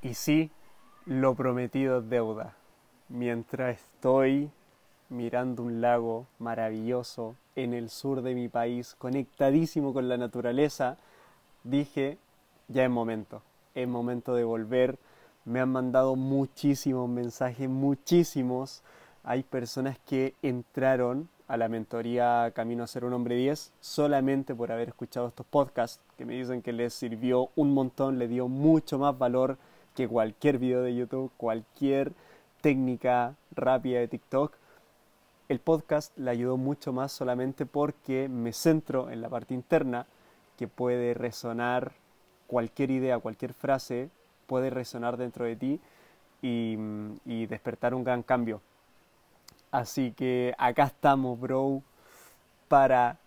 Y 0.00 0.14
sí, 0.14 0.52
lo 1.06 1.34
prometido 1.34 1.98
es 1.98 2.08
deuda. 2.08 2.54
Mientras 3.08 3.78
estoy 3.78 4.48
mirando 5.08 5.64
un 5.64 5.80
lago 5.80 6.26
maravilloso 6.38 7.34
en 7.56 7.74
el 7.74 7.90
sur 7.90 8.22
de 8.22 8.36
mi 8.36 8.48
país, 8.48 8.94
conectadísimo 8.96 9.92
con 9.92 10.08
la 10.08 10.16
naturaleza, 10.16 10.98
dije, 11.64 12.16
ya 12.68 12.84
es 12.84 12.90
momento, 12.90 13.42
es 13.74 13.88
momento 13.88 14.36
de 14.36 14.44
volver. 14.44 14.98
Me 15.44 15.58
han 15.58 15.72
mandado 15.72 16.14
muchísimos 16.14 17.08
mensajes, 17.08 17.68
muchísimos. 17.68 18.82
Hay 19.24 19.42
personas 19.42 19.98
que 20.06 20.34
entraron 20.42 21.28
a 21.48 21.56
la 21.56 21.68
mentoría 21.68 22.52
Camino 22.54 22.84
a 22.84 22.86
ser 22.86 23.04
un 23.04 23.14
hombre 23.14 23.34
10 23.34 23.72
solamente 23.80 24.54
por 24.54 24.70
haber 24.70 24.90
escuchado 24.90 25.26
estos 25.26 25.46
podcasts 25.46 26.00
que 26.16 26.24
me 26.24 26.34
dicen 26.34 26.62
que 26.62 26.72
les 26.72 26.94
sirvió 26.94 27.48
un 27.56 27.74
montón, 27.74 28.20
le 28.20 28.28
dio 28.28 28.46
mucho 28.46 28.98
más 28.98 29.18
valor 29.18 29.58
que 29.98 30.06
cualquier 30.06 30.58
video 30.58 30.82
de 30.82 30.94
YouTube, 30.94 31.32
cualquier 31.36 32.12
técnica 32.60 33.34
rápida 33.50 33.98
de 33.98 34.06
TikTok. 34.06 34.54
El 35.48 35.58
podcast 35.58 36.16
le 36.16 36.30
ayudó 36.30 36.56
mucho 36.56 36.92
más 36.92 37.10
solamente 37.10 37.66
porque 37.66 38.28
me 38.28 38.52
centro 38.52 39.10
en 39.10 39.20
la 39.20 39.28
parte 39.28 39.54
interna 39.54 40.06
que 40.56 40.68
puede 40.68 41.14
resonar 41.14 41.90
cualquier 42.46 42.92
idea, 42.92 43.18
cualquier 43.18 43.54
frase, 43.54 44.08
puede 44.46 44.70
resonar 44.70 45.16
dentro 45.16 45.46
de 45.46 45.56
ti 45.56 45.80
y, 46.42 46.78
y 47.24 47.46
despertar 47.46 47.92
un 47.92 48.04
gran 48.04 48.22
cambio. 48.22 48.60
Así 49.72 50.12
que 50.12 50.54
acá 50.58 50.84
estamos, 50.84 51.40
bro, 51.40 51.82
para 52.68 53.18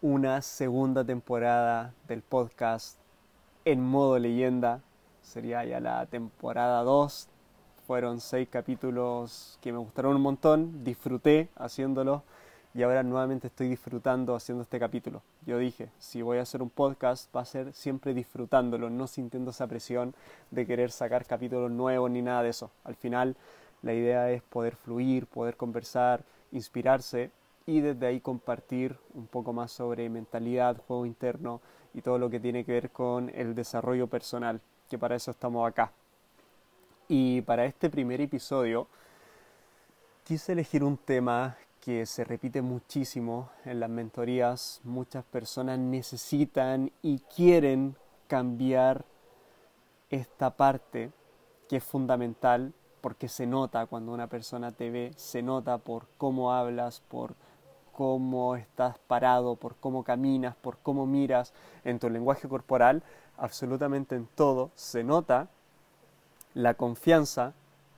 una 0.00 0.42
segunda 0.42 1.04
temporada 1.04 1.92
del 2.06 2.22
podcast 2.22 3.00
en 3.64 3.82
modo 3.82 4.16
leyenda. 4.20 4.80
Sería 5.30 5.64
ya 5.64 5.78
la 5.78 6.04
temporada 6.06 6.82
2. 6.82 7.28
Fueron 7.86 8.20
seis 8.20 8.48
capítulos 8.50 9.60
que 9.60 9.70
me 9.70 9.78
gustaron 9.78 10.16
un 10.16 10.22
montón, 10.22 10.82
disfruté 10.82 11.48
haciéndolo 11.54 12.24
y 12.74 12.82
ahora 12.82 13.04
nuevamente 13.04 13.46
estoy 13.46 13.68
disfrutando 13.68 14.34
haciendo 14.34 14.64
este 14.64 14.80
capítulo. 14.80 15.22
Yo 15.46 15.58
dije, 15.58 15.88
si 16.00 16.20
voy 16.20 16.38
a 16.38 16.42
hacer 16.42 16.62
un 16.62 16.68
podcast 16.68 17.32
va 17.32 17.42
a 17.42 17.44
ser 17.44 17.72
siempre 17.74 18.12
disfrutándolo, 18.12 18.90
no 18.90 19.06
sintiendo 19.06 19.52
esa 19.52 19.68
presión 19.68 20.16
de 20.50 20.66
querer 20.66 20.90
sacar 20.90 21.24
capítulos 21.24 21.70
nuevos 21.70 22.10
ni 22.10 22.22
nada 22.22 22.42
de 22.42 22.48
eso. 22.48 22.72
Al 22.82 22.96
final 22.96 23.36
la 23.82 23.94
idea 23.94 24.32
es 24.32 24.42
poder 24.42 24.74
fluir, 24.74 25.28
poder 25.28 25.56
conversar, 25.56 26.24
inspirarse 26.50 27.30
y 27.66 27.78
desde 27.78 28.04
ahí 28.04 28.18
compartir 28.18 28.98
un 29.14 29.28
poco 29.28 29.52
más 29.52 29.70
sobre 29.70 30.08
mentalidad, 30.10 30.76
juego 30.88 31.06
interno 31.06 31.60
y 31.94 32.02
todo 32.02 32.18
lo 32.18 32.30
que 32.30 32.40
tiene 32.40 32.64
que 32.64 32.72
ver 32.72 32.90
con 32.90 33.30
el 33.32 33.54
desarrollo 33.54 34.08
personal, 34.08 34.60
que 34.90 34.98
para 34.98 35.14
eso 35.14 35.30
estamos 35.30 35.66
acá. 35.66 35.92
Y 37.08 37.40
para 37.42 37.64
este 37.64 37.88
primer 37.88 38.20
episodio 38.20 38.88
quise 40.24 40.52
elegir 40.52 40.84
un 40.84 40.96
tema 40.96 41.56
que 41.80 42.04
se 42.04 42.24
repite 42.24 42.60
muchísimo 42.60 43.50
en 43.64 43.80
las 43.80 43.88
mentorías. 43.88 44.80
Muchas 44.84 45.24
personas 45.24 45.78
necesitan 45.78 46.90
y 47.02 47.20
quieren 47.34 47.96
cambiar 48.26 49.04
esta 50.10 50.50
parte 50.50 51.10
que 51.68 51.76
es 51.76 51.84
fundamental 51.84 52.72
porque 53.00 53.28
se 53.28 53.46
nota 53.46 53.86
cuando 53.86 54.12
una 54.12 54.26
persona 54.26 54.72
te 54.72 54.90
ve, 54.90 55.12
se 55.16 55.40
nota 55.40 55.78
por 55.78 56.06
cómo 56.18 56.52
hablas, 56.52 57.00
por 57.00 57.34
cómo 57.92 58.56
estás 58.56 58.98
parado, 59.06 59.56
por 59.56 59.76
cómo 59.76 60.02
caminas, 60.04 60.56
por 60.56 60.78
cómo 60.78 61.06
miras, 61.06 61.52
en 61.84 61.98
tu 61.98 62.10
lenguaje 62.10 62.48
corporal, 62.48 63.02
absolutamente 63.40 64.14
en 64.14 64.28
todo, 64.34 64.70
se 64.74 65.02
nota 65.02 65.48
la 66.54 66.74
confianza 66.74 67.52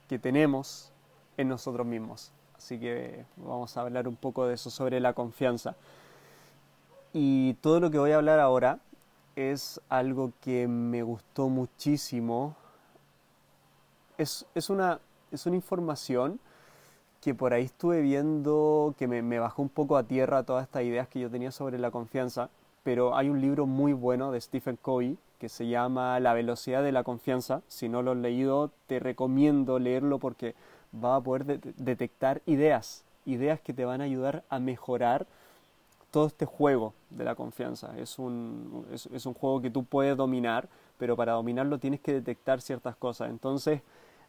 que 0.09 0.19
tenemos 0.19 0.91
en 1.37 1.49
nosotros 1.49 1.87
mismos. 1.87 2.33
Así 2.57 2.79
que 2.79 3.25
vamos 3.37 3.77
a 3.77 3.83
hablar 3.83 4.09
un 4.09 4.17
poco 4.17 4.47
de 4.47 4.55
eso, 4.55 4.71
sobre 4.71 5.01
la 5.01 5.13
confianza. 5.13 5.75
Y 7.13 7.55
todo 7.55 7.81
lo 7.81 7.91
que 7.91 7.99
voy 7.99 8.13
a 8.13 8.17
hablar 8.17 8.41
ahora 8.41 8.79
es 9.37 9.81
algo 9.89 10.33
que 10.41 10.69
me 10.69 11.03
gustó 11.03 11.49
muchísimo 11.49 12.57
es, 14.23 14.71
una, 14.71 15.01
es 15.31 15.47
una 15.47 15.57
información 15.57 16.39
que 17.21 17.35
por 17.35 17.53
ahí 17.53 17.65
estuve 17.65 18.01
viendo 18.01 18.95
que 18.99 19.07
me, 19.07 19.39
bajó 19.39 19.63
un 19.63 19.69
poco 19.69 19.97
a 19.97 20.03
tierra 20.03 20.43
todas 20.43 20.65
estas 20.65 20.83
ideas 20.83 21.09
que 21.09 21.21
yo 21.21 21.31
tenía 21.31 21.53
sobre 21.53 21.79
la 21.79 21.91
confianza, 21.91 22.51
pero 22.83 23.17
hay 23.17 23.29
un 23.29 23.41
libro 23.41 23.67
muy 23.67 23.93
bueno 23.93 24.33
de 24.33 24.41
Stephen 24.41 24.77
Covey 24.81 25.17
que 25.43 25.49
se 25.49 25.67
llama 25.67 26.21
La 26.21 26.35
velocidad 26.35 26.85
de 26.85 26.93
la 26.93 27.03
confianza. 27.03 27.63
Si 27.67 27.89
no 27.89 28.01
lo 28.01 28.13
has 28.13 28.17
leído, 28.17 28.71
te 28.87 29.01
recomiendo 29.01 29.81
leerlo 29.81 30.21
porque 30.21 30.55
va 30.95 31.17
a 31.17 31.21
poder 31.21 31.59
detectar 31.79 32.43
ideas, 32.47 33.03
ideas 33.25 33.61
que 33.61 33.73
te 33.73 33.85
van 33.85 34.01
a 34.01 34.05
ayudar 34.05 34.45
a 34.51 34.61
mejorar 34.61 35.27
todo 36.13 36.29
este 36.29 36.47
juego 36.47 36.95
de 37.11 37.25
la 37.25 37.35
confianza. 37.35 37.93
Es 37.99 38.21
un, 38.21 38.87
es 38.93 39.27
un 39.27 39.35
juego 39.35 39.61
que 39.61 39.71
tú 39.71 39.83
puedes 39.83 40.17
dominar, 40.17 40.69
pero 40.97 41.17
para 41.17 41.33
dominarlo 41.33 41.79
tienes 41.79 41.99
que 41.99 42.13
detectar 42.13 42.61
ciertas 42.61 42.95
cosas. 42.95 43.29
Entonces, 43.29 43.81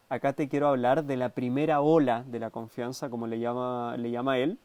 acá 0.08 0.32
te 0.32 0.48
quiero 0.48 0.66
hablar 0.66 1.04
de 1.04 1.16
la 1.16 1.28
primera 1.28 1.80
ola 1.80 2.24
de 2.26 2.40
la 2.40 2.50
confianza, 2.50 3.08
como 3.08 3.28
le 3.28 3.38
llama, 3.38 3.96
le 3.98 4.10
llama 4.10 4.38
él, 4.38 4.58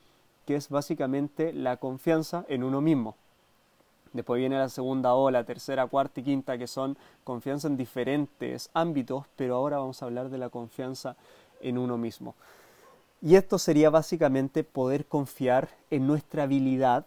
que 0.48 0.56
es 0.56 0.70
básicamente 0.70 1.54
la 1.54 1.78
confianza 1.78 2.44
en 2.50 2.64
uno 2.64 2.82
mismo. 2.82 3.16
Después 4.14 4.40
viene 4.40 4.58
la 4.58 4.70
segunda 4.70 5.14
ola, 5.14 5.44
tercera, 5.44 5.86
cuarta 5.88 6.20
y 6.20 6.24
quinta, 6.24 6.58
que 6.58 6.68
son 6.68 6.98
confianza 7.24 7.68
en 7.68 7.78
diferentes 7.78 8.70
ámbitos, 8.74 9.26
pero 9.36 9.56
ahora 9.56 9.78
vamos 9.78 10.02
a 10.02 10.06
hablar 10.06 10.30
de 10.30 10.38
la 10.38 10.50
confianza 10.50 11.16
en 11.62 11.78
uno 11.78 11.98
mismo. 11.98 12.36
Y 13.22 13.36
esto 13.36 13.60
sería 13.60 13.90
básicamente 13.90 14.64
poder 14.64 15.06
confiar 15.06 15.70
en 15.92 16.08
nuestra 16.08 16.44
habilidad, 16.44 17.06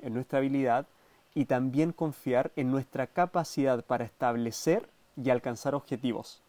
en 0.00 0.14
nuestra 0.14 0.38
habilidad, 0.38 0.86
y 1.34 1.44
también 1.44 1.92
confiar 1.92 2.52
en 2.56 2.70
nuestra 2.70 3.06
capacidad 3.06 3.84
para 3.84 4.04
establecer 4.04 4.88
y 5.16 5.30
alcanzar 5.30 5.74
objetivos 5.74 6.42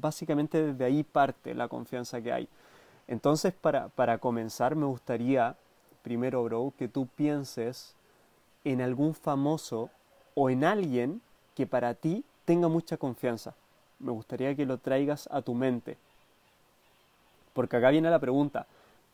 básicamente 0.00 0.62
desde 0.62 0.84
ahí 0.84 1.02
parte 1.02 1.54
la 1.54 1.68
confianza 1.68 2.20
que 2.20 2.32
hay. 2.32 2.48
Entonces, 3.08 3.52
para, 3.54 3.88
para 3.88 4.18
comenzar, 4.18 4.74
me 4.74 4.86
gustaría, 4.86 5.56
primero, 6.02 6.42
bro, 6.44 6.72
que 6.78 6.88
tú 6.88 7.06
pienses 7.06 7.94
en 8.66 8.82
algún 8.82 9.14
famoso 9.14 9.90
o 10.34 10.50
en 10.50 10.64
alguien 10.64 11.22
que 11.54 11.68
para 11.68 11.94
ti 11.94 12.24
tenga 12.44 12.66
mucha 12.66 12.96
confianza. 12.96 13.54
Me 14.00 14.10
gustaría 14.10 14.56
que 14.56 14.66
lo 14.66 14.78
traigas 14.78 15.28
a 15.30 15.40
tu 15.40 15.54
mente. 15.54 15.96
Porque 17.52 17.76
acá 17.76 17.90
viene 17.90 18.10
la 18.10 18.18
pregunta, 18.18 18.66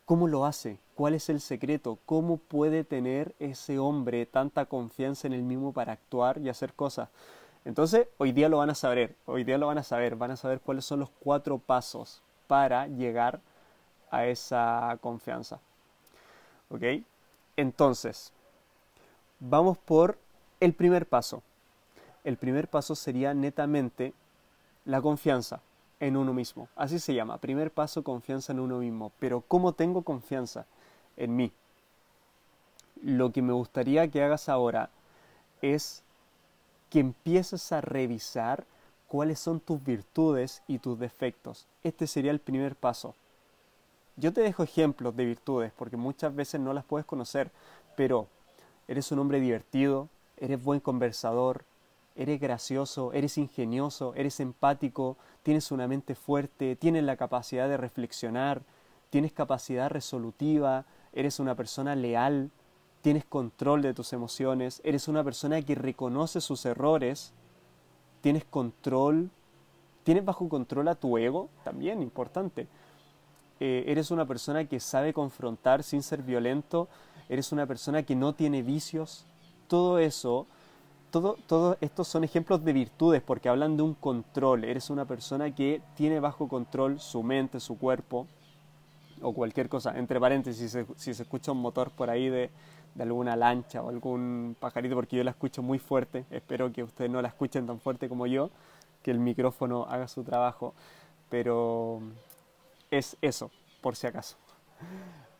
¿cómo 0.05 0.27
lo 0.27 0.45
hace? 0.45 0.79
¿Cuál 0.95 1.13
es 1.13 1.29
el 1.29 1.39
secreto? 1.39 1.99
¿Cómo 2.07 2.37
puede 2.37 2.83
tener 2.83 3.35
ese 3.39 3.77
hombre 3.77 4.25
tanta 4.25 4.65
confianza 4.65 5.27
en 5.27 5.33
él 5.33 5.43
mismo 5.43 5.71
para 5.71 5.93
actuar 5.93 6.39
y 6.39 6.49
hacer 6.49 6.73
cosas? 6.73 7.09
Entonces, 7.63 8.07
hoy 8.17 8.31
día 8.31 8.49
lo 8.49 8.57
van 8.57 8.71
a 8.71 8.75
saber, 8.75 9.15
hoy 9.27 9.43
día 9.43 9.59
lo 9.59 9.67
van 9.67 9.77
a 9.77 9.83
saber, 9.83 10.15
van 10.15 10.31
a 10.31 10.35
saber 10.35 10.61
cuáles 10.61 10.83
son 10.83 10.99
los 10.99 11.09
cuatro 11.19 11.59
pasos 11.59 12.23
para 12.47 12.87
llegar 12.87 13.39
a 14.09 14.25
esa 14.25 14.97
confianza. 14.99 15.59
¿Ok? 16.69 17.03
Entonces, 17.55 18.33
vamos 19.49 19.77
por 19.77 20.17
el 20.59 20.73
primer 20.73 21.05
paso. 21.05 21.43
El 22.23 22.37
primer 22.37 22.69
paso 22.69 22.95
sería 22.95 23.33
netamente 23.33 24.13
la 24.85 25.01
confianza 25.01 25.61
en 25.99 26.15
uno 26.15 26.33
mismo. 26.33 26.69
Así 26.75 26.99
se 26.99 27.13
llama, 27.13 27.37
primer 27.37 27.71
paso, 27.71 28.03
confianza 28.03 28.53
en 28.53 28.59
uno 28.59 28.79
mismo. 28.79 29.11
Pero 29.19 29.41
¿cómo 29.41 29.73
tengo 29.73 30.03
confianza 30.03 30.65
en 31.17 31.35
mí? 31.35 31.51
Lo 33.01 33.31
que 33.31 33.41
me 33.41 33.51
gustaría 33.51 34.07
que 34.07 34.23
hagas 34.23 34.47
ahora 34.47 34.89
es 35.61 36.03
que 36.89 36.99
empieces 36.99 37.71
a 37.73 37.81
revisar 37.81 38.65
cuáles 39.09 39.39
son 39.39 39.59
tus 39.59 39.83
virtudes 39.83 40.63
y 40.67 40.79
tus 40.79 40.97
defectos. 40.97 41.67
Este 41.83 42.07
sería 42.07 42.31
el 42.31 42.39
primer 42.39 42.75
paso. 42.75 43.13
Yo 44.15 44.31
te 44.31 44.41
dejo 44.41 44.63
ejemplos 44.63 45.15
de 45.17 45.25
virtudes 45.25 45.73
porque 45.77 45.97
muchas 45.97 46.33
veces 46.33 46.61
no 46.61 46.71
las 46.71 46.85
puedes 46.85 47.05
conocer, 47.05 47.51
pero 47.97 48.27
eres 48.87 49.11
un 49.11 49.19
hombre 49.19 49.39
divertido, 49.39 50.09
eres 50.37 50.63
buen 50.63 50.79
conversador, 50.79 51.65
eres 52.15 52.39
gracioso, 52.39 53.13
eres 53.13 53.37
ingenioso, 53.37 54.13
eres 54.15 54.39
empático, 54.39 55.17
tienes 55.41 55.71
una 55.71 55.87
mente 55.87 56.15
fuerte, 56.15 56.75
tienes 56.75 57.03
la 57.03 57.17
capacidad 57.17 57.67
de 57.67 57.77
reflexionar, 57.77 58.61
tienes 59.09 59.31
capacidad 59.31 59.89
resolutiva, 59.89 60.85
eres 61.13 61.39
una 61.39 61.55
persona 61.55 61.95
leal, 61.95 62.51
tienes 63.01 63.25
control 63.25 63.81
de 63.81 63.93
tus 63.93 64.13
emociones, 64.13 64.81
eres 64.83 65.07
una 65.07 65.23
persona 65.23 65.61
que 65.61 65.75
reconoce 65.75 66.41
sus 66.41 66.65
errores, 66.65 67.33
tienes 68.21 68.45
control, 68.45 69.29
tienes 70.03 70.23
bajo 70.23 70.47
control 70.49 70.87
a 70.87 70.95
tu 70.95 71.17
ego, 71.17 71.49
también 71.63 72.01
importante. 72.01 72.67
Eh, 73.59 73.85
eres 73.87 74.11
una 74.11 74.25
persona 74.25 74.65
que 74.65 74.79
sabe 74.79 75.13
confrontar 75.13 75.83
sin 75.83 76.03
ser 76.03 76.21
violento, 76.21 76.87
eres 77.29 77.51
una 77.51 77.65
persona 77.65 78.03
que 78.03 78.15
no 78.15 78.33
tiene 78.33 78.61
vicios, 78.61 79.25
todo 79.67 79.99
eso 79.99 80.47
todo, 81.13 81.37
todo 81.45 81.77
estos 81.79 82.07
son 82.07 82.23
ejemplos 82.23 82.65
de 82.65 82.73
virtudes 82.73 83.21
porque 83.21 83.47
hablan 83.47 83.77
de 83.77 83.83
un 83.83 83.93
control. 83.93 84.63
Eres 84.63 84.89
una 84.89 85.05
persona 85.05 85.53
que 85.53 85.79
tiene 85.95 86.19
bajo 86.19 86.47
control 86.47 86.99
su 86.99 87.21
mente, 87.21 87.59
su 87.59 87.77
cuerpo 87.77 88.25
o 89.21 89.31
cualquier 89.31 89.69
cosa. 89.69 89.95
Entre 89.95 90.19
paréntesis, 90.19 90.75
si 90.97 91.13
se, 91.13 91.21
escucha 91.21 91.51
un 91.51 91.61
motor 91.61 91.91
por 91.91 92.09
ahí 92.09 92.29
de, 92.29 92.49
de 92.95 93.03
alguna 93.03 93.35
lancha 93.35 93.83
o 93.83 93.89
algún 93.89 94.55
pajarito, 94.59 94.95
porque 94.95 95.15
yo 95.15 95.23
la 95.23 95.29
escucho 95.29 95.61
muy 95.61 95.77
fuerte, 95.77 96.25
espero 96.31 96.73
que 96.73 96.81
ustedes 96.81 97.11
no 97.11 97.21
la 97.21 97.27
escuchen 97.27 97.67
tan 97.67 97.79
fuerte 97.79 98.09
como 98.09 98.25
yo, 98.25 98.49
que 99.03 99.11
el 99.11 99.19
micrófono 99.19 99.85
haga 99.87 100.07
su 100.07 100.23
trabajo, 100.23 100.73
pero 101.29 102.01
es 102.89 103.17
eso, 103.21 103.51
por 103.81 103.95
si 103.95 104.07
acaso. 104.07 104.35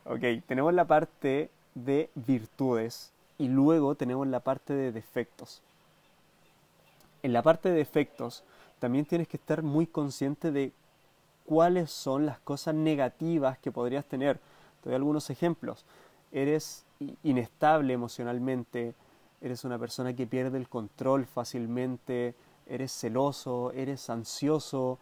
Ok, 0.05 0.45
tenemos 0.45 0.71
la 0.71 0.85
parte 0.85 1.49
de 1.75 2.09
virtudes 2.15 3.11
y 3.37 3.47
luego 3.47 3.95
tenemos 3.95 4.27
la 4.27 4.39
parte 4.39 4.73
de 4.73 4.91
defectos. 4.91 5.61
En 7.23 7.33
la 7.33 7.41
parte 7.41 7.69
de 7.69 7.75
defectos 7.75 8.43
también 8.79 9.05
tienes 9.05 9.27
que 9.27 9.37
estar 9.37 9.63
muy 9.63 9.87
consciente 9.87 10.51
de 10.51 10.73
cuáles 11.45 11.91
son 11.91 12.25
las 12.25 12.39
cosas 12.39 12.75
negativas 12.75 13.57
que 13.57 13.71
podrías 13.71 14.05
tener. 14.05 14.39
Te 14.81 14.89
doy 14.89 14.95
algunos 14.95 15.29
ejemplos. 15.29 15.85
Eres 16.31 16.85
inestable 17.23 17.93
emocionalmente, 17.93 18.95
eres 19.41 19.63
una 19.63 19.77
persona 19.77 20.13
que 20.13 20.27
pierde 20.27 20.57
el 20.57 20.69
control 20.69 21.25
fácilmente, 21.25 22.35
eres 22.65 22.91
celoso, 22.91 23.71
eres 23.71 24.09
ansioso, 24.09 24.99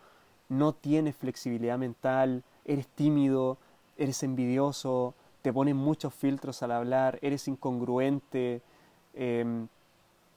no 0.49 0.73
tienes 0.73 1.15
flexibilidad 1.15 1.77
mental, 1.77 2.43
eres 2.65 2.87
tímido, 2.87 3.57
eres 3.97 4.23
envidioso, 4.23 5.13
te 5.41 5.51
ponen 5.51 5.75
muchos 5.77 6.13
filtros 6.13 6.61
al 6.63 6.71
hablar, 6.71 7.19
eres 7.21 7.47
incongruente, 7.47 8.61
em, 9.13 9.67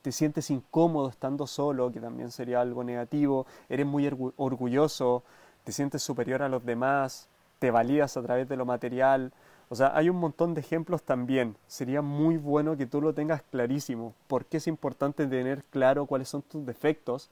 te 0.02 0.12
sientes 0.12 0.50
incómodo 0.50 1.08
estando 1.08 1.46
solo, 1.46 1.90
que 1.90 2.00
también 2.00 2.30
sería 2.30 2.60
algo 2.60 2.84
negativo, 2.84 3.46
eres 3.68 3.86
muy 3.86 4.06
orgulloso, 4.36 5.22
te 5.64 5.72
sientes 5.72 6.02
superior 6.02 6.42
a 6.42 6.48
los 6.48 6.64
demás, 6.64 7.28
te 7.58 7.70
validas 7.70 8.16
a 8.16 8.22
través 8.22 8.48
de 8.48 8.56
lo 8.56 8.66
material. 8.66 9.32
O 9.70 9.74
sea, 9.74 9.96
hay 9.96 10.10
un 10.10 10.16
montón 10.16 10.52
de 10.52 10.60
ejemplos 10.60 11.02
también. 11.02 11.56
Sería 11.66 12.02
muy 12.02 12.36
bueno 12.36 12.76
que 12.76 12.84
tú 12.86 13.00
lo 13.00 13.14
tengas 13.14 13.42
clarísimo. 13.50 14.14
¿Por 14.26 14.44
qué 14.44 14.58
es 14.58 14.66
importante 14.66 15.26
tener 15.26 15.64
claro 15.64 16.04
cuáles 16.04 16.28
son 16.28 16.42
tus 16.42 16.66
defectos? 16.66 17.30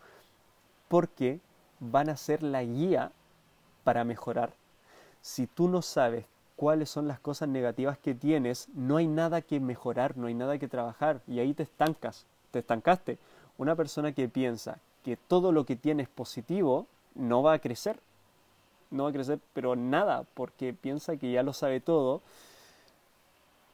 Porque 0.89 1.41
van 1.79 2.09
a 2.09 2.17
ser 2.17 2.43
la 2.43 2.63
guía 2.63 3.13
para 3.85 4.05
mejorar. 4.05 4.55
Si 5.21 5.47
tú 5.47 5.69
no 5.69 5.83
sabes 5.83 6.25
cuáles 6.63 6.91
son 6.91 7.09
las 7.09 7.19
cosas 7.19 7.49
negativas 7.49 7.99
que 7.99 8.15
tienes, 8.15 8.69
no 8.73 8.99
hay 8.99 9.09
nada 9.09 9.43
que 9.43 9.59
mejorar, 9.59 10.17
no 10.17 10.29
hay 10.29 10.35
nada 10.35 10.59
que 10.59 10.69
trabajar 10.69 11.21
y 11.27 11.41
ahí 11.41 11.55
te 11.55 11.65
estancas, 11.65 12.25
te 12.53 12.61
estancaste. 12.61 13.19
Una 13.59 13.75
persona 13.75 14.13
que 14.13 14.29
piensa 14.29 14.79
que 15.03 15.17
todo 15.17 15.51
lo 15.51 15.67
que 15.67 15.75
tiene 15.75 16.05
es 16.05 16.09
positivo 16.09 16.87
no 17.17 17.43
va 17.43 17.55
a 17.55 17.59
crecer, 17.59 17.99
no 18.93 19.03
va 19.03 19.09
a 19.09 19.13
crecer 19.13 19.41
pero 19.53 19.75
nada 19.75 20.25
porque 20.35 20.73
piensa 20.73 21.17
que 21.17 21.33
ya 21.33 21.43
lo 21.43 21.53
sabe 21.53 21.81
todo 21.81 22.23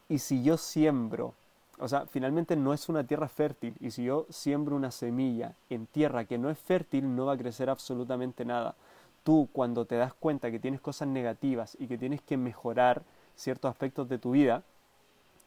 y 0.09 0.21
si 0.21 0.43
yo 0.43 0.57
siembro, 0.57 1.35
o 1.79 1.89
sea, 1.89 2.07
finalmente 2.07 2.57
no 2.57 2.73
es 2.73 2.89
una 2.89 3.05
tierra 3.05 3.29
fértil 3.29 3.75
y 3.81 3.91
si 3.91 4.05
yo 4.05 4.25
siembro 4.31 4.75
una 4.75 4.93
semilla 4.93 5.53
en 5.69 5.85
tierra 5.85 6.25
que 6.25 6.39
no 6.39 6.49
es 6.49 6.59
fértil 6.59 7.15
no 7.15 7.27
va 7.27 7.35
a 7.35 7.39
crecer 7.39 7.69
absolutamente 7.69 8.47
nada 8.47 8.77
tú 9.29 9.47
cuando 9.53 9.85
te 9.85 9.97
das 9.97 10.15
cuenta 10.15 10.51
que 10.51 10.59
tienes 10.59 10.81
cosas 10.81 11.07
negativas 11.07 11.77
y 11.79 11.87
que 11.87 11.99
tienes 11.99 12.23
que 12.23 12.39
mejorar 12.39 13.03
ciertos 13.37 13.71
aspectos 13.71 14.09
de 14.09 14.17
tu 14.17 14.31
vida, 14.31 14.63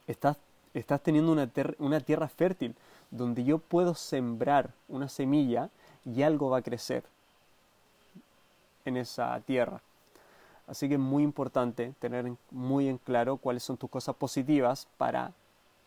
estás, 0.05 0.37
estás 0.75 1.01
teniendo 1.01 1.31
una, 1.31 1.49
una 1.79 1.99
tierra 1.99 2.27
fértil 2.27 2.75
donde 3.09 3.43
yo 3.43 3.57
puedo 3.57 3.95
sembrar 3.95 4.69
una 4.87 5.09
semilla 5.09 5.71
y 6.05 6.21
algo 6.21 6.51
va 6.51 6.59
a 6.59 6.61
crecer 6.61 7.03
en 8.85 8.97
esa 8.97 9.39
tierra. 9.47 9.81
Así 10.67 10.87
que 10.87 10.93
es 10.93 10.99
muy 10.99 11.23
importante 11.23 11.95
tener 11.97 12.31
muy 12.51 12.87
en 12.87 12.99
claro 12.99 13.37
cuáles 13.37 13.63
son 13.63 13.77
tus 13.77 13.89
cosas 13.89 14.15
positivas 14.15 14.87
para 14.99 15.31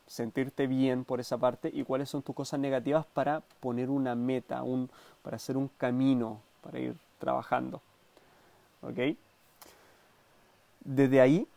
sentirte 0.09 0.67
bien 0.67 1.05
por 1.05 1.21
esa 1.21 1.39
parte 1.39 1.71
y 1.73 1.85
cuáles 1.85 2.11
son 2.11 2.23
tus 2.23 2.35
cosas 2.35 2.59
negativas 2.59 3.07
para 3.07 3.45
poner 3.61 3.89
una 3.89 4.17
meta, 4.17 4.65
un, 4.65 4.91
para 5.23 5.37
hacer 5.37 5.57
un 5.57 5.69
camino, 5.79 6.41
para 6.61 6.81
ir 6.81 6.97
trabajando. 7.25 7.81
¿Ok? 8.83 9.17
Desde 10.85 11.21
ahí, 11.21 11.49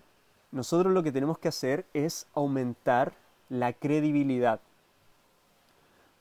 nosotros 0.52 0.94
lo 0.94 1.04
que 1.04 1.12
tenemos 1.12 1.38
que 1.38 1.50
hacer 1.50 1.86
es 1.94 2.26
aumentar 2.34 3.14
la 3.50 3.74
credibilidad. 3.74 4.62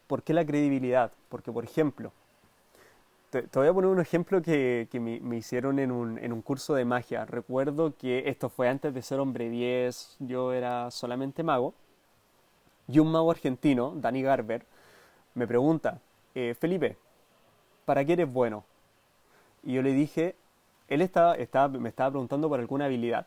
¿Por 0.09 0.23
qué 0.23 0.35
la 0.35 0.45
credibilidad? 0.45 1.13
Porque, 1.29 1.53
por 1.53 1.65
ejemplo, 1.65 2.13
te, 3.31 3.47
voy 3.55 3.69
a 3.69 3.73
poner 3.73 3.91
un 3.91 4.01
ejemplo 4.01 4.43
que, 4.43 4.89
me, 4.93 5.37
hicieron 5.37 5.79
en 5.79 5.93
un, 5.93 6.19
en 6.19 6.33
un, 6.33 6.43
curso 6.43 6.75
de 6.75 6.85
magia. 6.85 7.25
Recuerdo 7.25 7.95
que 7.97 8.29
esto 8.29 8.49
fue 8.49 8.69
antes 8.69 8.93
de 8.93 9.03
ser 9.03 9.21
hombre 9.21 9.49
10, 9.49 10.17
yo 10.21 10.53
era 10.53 10.91
solamente 10.91 11.43
mago. 11.43 11.75
Y 12.89 12.99
un 12.99 13.11
mago 13.11 13.31
argentino, 13.31 13.93
Danny 13.97 14.23
Garber, 14.23 14.65
me 15.35 15.47
pregunta, 15.47 16.01
eh, 16.35 16.55
Felipe, 16.59 16.97
¿para 17.85 18.05
qué 18.05 18.15
eres 18.15 18.33
bueno? 18.33 18.65
Y 19.67 19.73
yo 19.73 19.83
le 19.83 19.93
dije, 19.93 20.37
él 20.87 21.03
estaba, 21.03 21.35
me 21.71 21.89
estaba 21.89 22.11
preguntando 22.11 22.49
por 22.49 22.61
alguna 22.61 22.85
habilidad. 22.85 23.27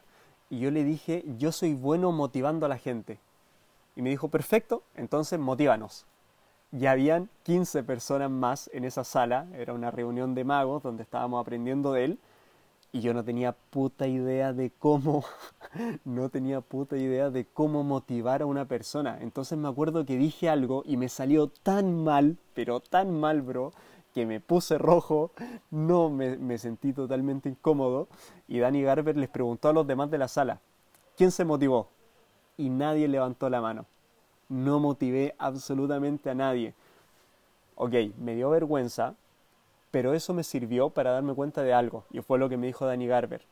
Y 0.49 0.59
yo 0.59 0.71
le 0.71 0.85
dije, 0.85 1.25
yo 1.37 1.51
soy 1.51 1.73
bueno 1.73 2.13
motivando 2.13 2.65
a 2.65 2.69
la 2.69 2.77
gente. 2.77 3.19
Y 3.97 4.01
me 4.01 4.09
dijo, 4.09 4.29
perfecto, 4.29 4.81
entonces 4.95 5.37
motívanos. 5.37 6.05
Y 6.71 6.85
habían 6.85 7.29
15 7.43 7.83
personas 7.83 8.31
más 8.31 8.69
en 8.73 8.85
esa 8.85 9.03
sala, 9.03 9.47
era 9.53 9.73
una 9.73 9.91
reunión 9.91 10.33
de 10.33 10.45
magos 10.45 10.81
donde 10.81 11.03
estábamos 11.03 11.41
aprendiendo 11.41 11.91
de 11.91 12.05
él. 12.05 12.19
Y 12.93 13.01
yo 13.01 13.13
no 13.13 13.23
tenía 13.23 13.51
puta 13.51 14.07
idea 14.07 14.53
de 14.53 14.71
cómo, 14.71 15.25
no 16.05 16.29
tenía 16.29 16.61
puta 16.61 16.95
idea 16.95 17.29
de 17.29 17.45
cómo 17.45 17.83
motivar 17.83 18.43
a 18.43 18.45
una 18.45 18.63
persona. 18.63 19.17
Entonces 19.19 19.57
me 19.57 19.67
acuerdo 19.67 20.05
que 20.05 20.15
dije 20.15 20.47
algo 20.47 20.83
y 20.85 20.95
me 20.95 21.09
salió 21.09 21.49
tan 21.49 22.01
mal, 22.01 22.37
pero 22.53 22.79
tan 22.79 23.19
mal, 23.19 23.41
bro, 23.41 23.73
que 24.13 24.25
me 24.25 24.39
puse 24.39 24.77
rojo, 24.77 25.31
no 25.71 26.09
me, 26.09 26.57
sentí 26.57 26.93
totalmente 26.93 27.49
incómodo 27.49 28.07
y 28.47 28.59
Danny 28.59 28.81
Garber 28.81 29.15
les 29.17 29.29
preguntó 29.29 29.69
a 29.69 29.73
los 29.73 29.85
demás 29.85 30.09
de 30.09 30.17
la 30.17 30.27
sala, 30.27 30.59
¿quién 31.15 31.31
se 31.31 31.45
motivó? 31.45 31.89
Y 32.57 32.69
nadie 32.69 33.07
levantó 33.07 33.49
la 33.49 33.61
mano. 33.61 33.85
No 34.49 34.79
motivé 34.79 35.35
absolutamente 35.37 36.29
a 36.29 36.35
nadie. 36.35 36.73
Ok, 37.75 37.93
me 38.17 38.35
dio 38.35 38.49
vergüenza, 38.49 39.15
pero 39.91 40.13
eso 40.13 40.33
me 40.33 40.43
sirvió 40.43 40.89
para 40.89 41.11
darme 41.11 41.33
cuenta 41.33 41.63
de 41.63 41.73
algo, 41.73 42.03
y 42.11 42.21
fue 42.21 42.39
lo 42.39 42.49
que 42.49 42.57
me 42.57 42.67
dijo 42.67 42.85
Danny 42.85 43.07
Garber. 43.07 43.43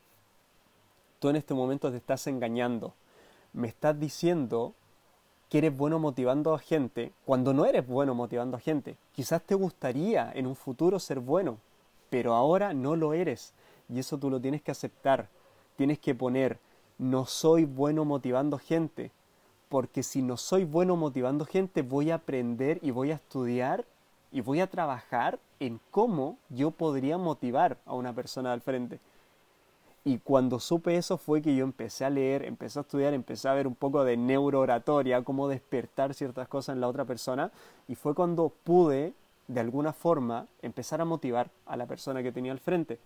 Tú 1.19 1.29
en 1.29 1.35
este 1.35 1.53
momento 1.53 1.89
te 1.91 1.97
estás 1.97 2.27
engañando. 2.27 2.93
Me 3.53 3.67
estás 3.67 3.99
diciendo 3.99 4.73
que 5.49 5.59
eres 5.59 5.75
bueno 5.75 5.99
motivando 5.99 6.53
a 6.53 6.59
gente 6.59 7.11
cuando 7.25 7.53
no 7.53 7.65
eres 7.65 7.87
bueno 7.87 8.13
motivando 8.13 8.57
a 8.57 8.59
gente. 8.59 8.97
Quizás 9.13 9.41
te 9.41 9.55
gustaría 9.55 10.31
en 10.33 10.45
un 10.45 10.55
futuro 10.55 10.99
ser 10.99 11.19
bueno, 11.19 11.57
pero 12.09 12.33
ahora 12.33 12.73
no 12.73 12.95
lo 12.95 13.13
eres. 13.13 13.53
Y 13.89 13.99
eso 13.99 14.17
tú 14.17 14.29
lo 14.29 14.41
tienes 14.41 14.61
que 14.61 14.71
aceptar. 14.71 15.29
Tienes 15.77 15.99
que 15.99 16.15
poner, 16.15 16.59
no 16.97 17.25
soy 17.25 17.65
bueno 17.65 18.03
motivando 18.03 18.57
gente. 18.57 19.11
Porque 19.69 20.03
si 20.03 20.21
no 20.21 20.37
soy 20.37 20.65
bueno 20.65 20.95
motivando 20.95 21.45
gente, 21.45 21.81
voy 21.81 22.11
a 22.11 22.15
aprender 22.15 22.79
y 22.81 22.91
voy 22.91 23.11
a 23.11 23.15
estudiar 23.15 23.85
y 24.31 24.41
voy 24.41 24.59
a 24.59 24.67
trabajar 24.69 25.39
en 25.59 25.79
cómo 25.91 26.37
yo 26.49 26.71
podría 26.71 27.17
motivar 27.17 27.77
a 27.85 27.93
una 27.93 28.13
persona 28.13 28.53
al 28.53 28.61
frente. 28.61 28.99
Y 30.07 30.19
cuando 30.19 30.61
supe 30.61 30.95
eso 30.95 31.17
fue 31.17 31.41
que 31.41 31.53
yo 31.53 31.65
empecé 31.65 32.05
a 32.05 32.09
leer, 32.09 32.45
empecé 32.45 32.79
a 32.79 32.83
estudiar, 32.83 33.13
empecé 33.13 33.49
a 33.49 33.53
ver 33.53 33.67
un 33.67 33.75
poco 33.75 34.05
de 34.05 34.15
neurooratoria, 34.15 35.21
cómo 35.21 35.49
despertar 35.49 36.13
ciertas 36.13 36.47
cosas 36.47 36.75
en 36.75 36.79
la 36.79 36.87
otra 36.87 37.03
persona. 37.03 37.51
Y 37.89 37.95
fue 37.95 38.15
cuando 38.15 38.53
pude, 38.63 39.11
de 39.49 39.59
alguna 39.59 39.91
forma, 39.91 40.47
empezar 40.61 41.01
a 41.01 41.05
motivar 41.05 41.49
a 41.65 41.75
la 41.75 41.87
persona 41.87 42.23
que 42.23 42.31
tenía 42.31 42.53
al 42.53 42.59
frente. 42.59 42.99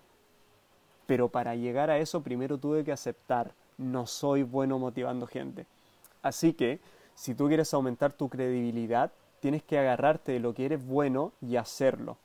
Pero 1.07 1.27
para 1.27 1.55
llegar 1.55 1.89
a 1.89 1.97
eso 1.97 2.21
primero 2.21 2.59
tuve 2.59 2.83
que 2.83 2.91
aceptar, 2.91 3.51
no 3.79 4.05
soy 4.05 4.43
bueno 4.43 4.77
motivando 4.77 5.25
gente. 5.25 5.65
Así 6.21 6.53
que, 6.53 6.79
si 7.15 7.33
tú 7.33 7.47
quieres 7.47 7.73
aumentar 7.73 8.13
tu 8.13 8.29
credibilidad, 8.29 9.11
tienes 9.39 9.63
que 9.63 9.79
agarrarte 9.79 10.33
de 10.33 10.39
lo 10.39 10.53
que 10.53 10.65
eres 10.65 10.85
bueno 10.85 11.31
y 11.41 11.55
hacerlo. 11.55 12.17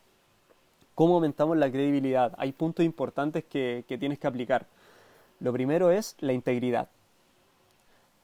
¿Cómo 0.97 1.17
aumentamos 1.17 1.59
la 1.59 1.71
credibilidad? 1.71 2.33
Hay 2.38 2.53
puntos 2.53 2.83
importantes 2.83 3.45
que, 3.45 3.85
tienes 3.87 4.19
que 4.19 4.26
aplicar. 4.26 4.65
Lo 5.41 5.53
primero 5.53 5.91
es 5.91 6.17
la 6.21 6.33
integridad. 6.33 6.88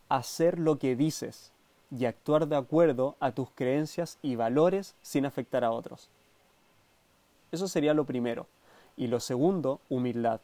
Hacer 0.08 0.58
lo 0.58 0.78
que 0.78 0.96
dices 0.96 1.52
y 1.90 2.06
actuar 2.06 2.48
de 2.48 2.56
acuerdo 2.56 3.14
a 3.20 3.32
tus 3.32 3.50
creencias 3.50 4.16
y 4.22 4.36
valores 4.36 4.94
sin 5.02 5.26
afectar 5.26 5.64
a 5.64 5.70
otros. 5.70 6.08
Eso 7.50 7.68
sería 7.68 7.92
lo 7.92 8.06
primero. 8.06 8.46
Y 8.96 9.08
lo 9.08 9.20
segundo, 9.20 9.82
humildad. 9.90 10.40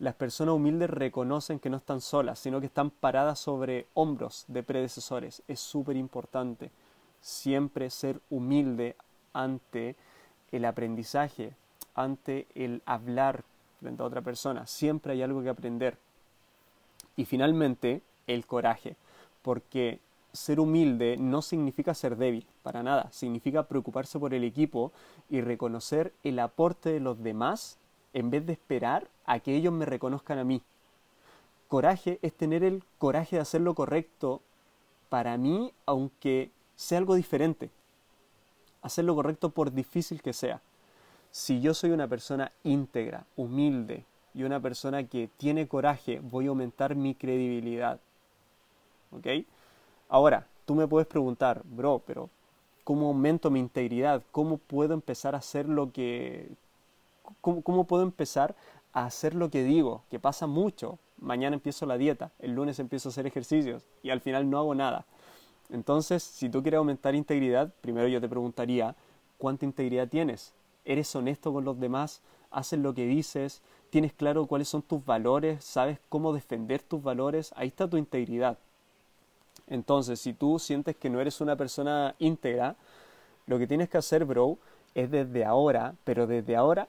Las 0.00 0.16
personas 0.16 0.56
humildes 0.56 0.90
reconocen 0.90 1.60
que 1.60 1.70
no 1.70 1.76
están 1.76 2.00
solas, 2.00 2.40
sino 2.40 2.58
que 2.58 2.66
están 2.66 2.90
paradas 2.90 3.38
sobre 3.38 3.86
hombros 3.94 4.44
de 4.48 4.64
predecesores. 4.64 5.44
Es 5.46 5.60
súper 5.60 5.96
importante. 5.96 6.72
siempre 7.20 7.90
ser 7.90 8.20
humilde 8.28 8.96
ante 9.32 9.96
el 10.56 10.64
aprendizaje, 10.64 11.52
ante 11.94 12.46
el 12.54 12.82
hablar 12.86 13.42
frente 13.80 14.02
a 14.02 14.06
otra 14.06 14.20
persona. 14.20 14.66
Siempre 14.66 15.12
hay 15.12 15.22
algo 15.22 15.42
que 15.42 15.48
aprender. 15.48 15.96
Y 17.16 17.24
finalmente, 17.24 18.02
el 18.26 18.46
coraje, 18.46 18.96
porque 19.42 20.00
ser 20.32 20.58
humilde 20.58 21.16
no 21.18 21.42
significa 21.42 21.94
ser 21.94 22.16
débil, 22.16 22.46
para 22.62 22.82
nada, 22.82 23.08
significa 23.12 23.64
preocuparse 23.64 24.18
por 24.18 24.34
el 24.34 24.44
equipo 24.44 24.92
y 25.28 25.40
reconocer 25.40 26.12
el 26.24 26.38
aporte 26.38 26.92
de 26.92 27.00
los 27.00 27.22
demás 27.22 27.78
en 28.12 28.30
vez 28.30 28.46
de 28.46 28.52
esperar 28.52 29.08
a 29.26 29.40
que 29.40 29.54
ellos 29.54 29.72
me 29.72 29.86
reconozcan 29.86 30.38
a 30.38 30.44
mí. 30.44 30.62
Coraje 31.68 32.18
es 32.22 32.32
tener 32.32 32.62
el 32.62 32.84
coraje 32.98 33.36
de 33.36 33.42
hacer 33.42 33.60
lo 33.60 33.74
correcto 33.74 34.40
para 35.08 35.36
mí, 35.36 35.72
aunque 35.86 36.50
sea 36.76 36.98
algo 36.98 37.14
diferente. 37.14 37.70
Hacer 38.84 39.06
lo 39.06 39.14
correcto 39.14 39.48
por 39.48 39.72
difícil 39.72 40.20
que 40.20 40.34
sea. 40.34 40.60
Si 41.30 41.62
yo 41.62 41.72
soy 41.72 41.90
una 41.90 42.06
persona 42.06 42.52
íntegra, 42.62 43.24
humilde 43.34 44.04
y 44.34 44.42
una 44.42 44.60
persona 44.60 45.04
que 45.04 45.30
tiene 45.38 45.66
coraje, 45.66 46.20
voy 46.20 46.46
a 46.46 46.50
aumentar 46.50 46.94
mi 46.94 47.14
credibilidad. 47.14 47.98
¿Ok? 49.10 49.26
Ahora, 50.10 50.46
tú 50.66 50.74
me 50.74 50.86
puedes 50.86 51.08
preguntar, 51.08 51.62
bro, 51.64 52.02
pero 52.06 52.28
¿cómo 52.84 53.06
aumento 53.06 53.50
mi 53.50 53.58
integridad? 53.58 54.22
¿Cómo 54.30 54.58
puedo 54.58 54.92
empezar 54.92 55.34
a 55.34 55.38
hacer 55.38 55.66
lo 55.66 55.90
que... 55.90 56.50
¿Cómo, 57.40 57.84
puedo 57.84 58.02
empezar 58.02 58.54
a 58.92 59.06
hacer 59.06 59.34
lo 59.34 59.50
que 59.50 59.64
digo? 59.64 60.02
Que 60.10 60.20
pasa 60.20 60.46
mucho. 60.46 60.98
Mañana 61.16 61.56
empiezo 61.56 61.86
la 61.86 61.96
dieta, 61.96 62.32
el 62.38 62.52
lunes 62.52 62.78
empiezo 62.78 63.08
a 63.08 63.12
hacer 63.12 63.26
ejercicios 63.26 63.82
y 64.02 64.10
al 64.10 64.20
final 64.20 64.50
no 64.50 64.58
hago 64.58 64.74
nada. 64.74 65.06
Entonces, 65.70 66.22
si 66.22 66.48
tú 66.48 66.62
quieres 66.62 66.78
aumentar 66.78 67.14
integridad, 67.14 67.72
primero 67.80 68.08
yo 68.08 68.20
te 68.20 68.28
preguntaría, 68.28 68.94
¿cuánta 69.38 69.64
integridad 69.64 70.08
tienes? 70.08 70.52
¿Eres 70.84 71.14
honesto 71.16 71.52
con 71.52 71.64
los 71.64 71.80
demás? 71.80 72.20
¿Haces 72.50 72.78
lo 72.78 72.94
que 72.94 73.06
dices? 73.06 73.62
¿Tienes 73.90 74.12
claro 74.12 74.46
cuáles 74.46 74.68
son 74.68 74.82
tus 74.82 75.04
valores? 75.04 75.64
¿Sabes 75.64 75.98
cómo 76.08 76.32
defender 76.32 76.82
tus 76.82 77.02
valores? 77.02 77.52
Ahí 77.56 77.68
está 77.68 77.88
tu 77.88 77.96
integridad. 77.96 78.58
Entonces, 79.66 80.20
si 80.20 80.32
tú 80.32 80.58
sientes 80.58 80.96
que 80.96 81.08
no 81.08 81.20
eres 81.20 81.40
una 81.40 81.56
persona 81.56 82.14
íntegra, 82.18 82.76
lo 83.46 83.58
que 83.58 83.66
tienes 83.66 83.88
que 83.88 83.98
hacer, 83.98 84.24
bro, 84.24 84.58
es 84.94 85.10
desde 85.10 85.44
ahora, 85.44 85.94
pero 86.04 86.26
desde 86.26 86.56
ahora, 86.56 86.88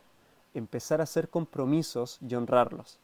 empezar 0.53 0.99
a 0.99 1.03
hacer 1.03 1.29
compromisos 1.29 2.19
y 2.27 2.35
honrarlos. 2.35 2.97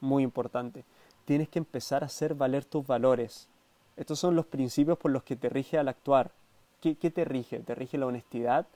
Muy 0.00 0.22
importante. 0.22 0.84
Tienes 1.24 1.48
que 1.48 1.58
empezar 1.58 2.02
a 2.02 2.06
hacer 2.06 2.34
valer 2.34 2.64
tus 2.64 2.86
valores. 2.86 3.48
Estos 3.98 4.20
son 4.20 4.36
los 4.36 4.46
principios 4.46 4.96
por 4.96 5.10
los 5.10 5.24
que 5.24 5.34
te 5.34 5.48
rige 5.48 5.76
al 5.76 5.88
actuar. 5.88 6.30
¿Qué, 6.80 6.94
te 6.94 7.24
rige? 7.24 7.58
¿Te 7.58 7.74
rige 7.74 7.98
la 7.98 8.06
honestidad? 8.06 8.66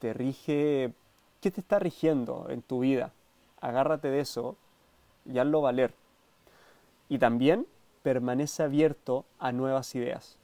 ¿Te 0.00 0.12
rige... 0.12 0.92
¿Qué 1.40 1.52
te 1.52 1.60
está 1.60 1.78
rigiendo 1.78 2.46
en 2.50 2.60
tu 2.60 2.80
vida? 2.80 3.12
Agárrate 3.60 4.08
de 4.08 4.20
eso 4.20 4.56
y 5.24 5.38
hazlo 5.38 5.60
valer. 5.60 5.94
Y 7.08 7.18
también 7.18 7.64
permanece 8.02 8.64
abierto 8.64 9.24
a 9.38 9.52
nuevas 9.52 9.94
ideas. 9.94 10.36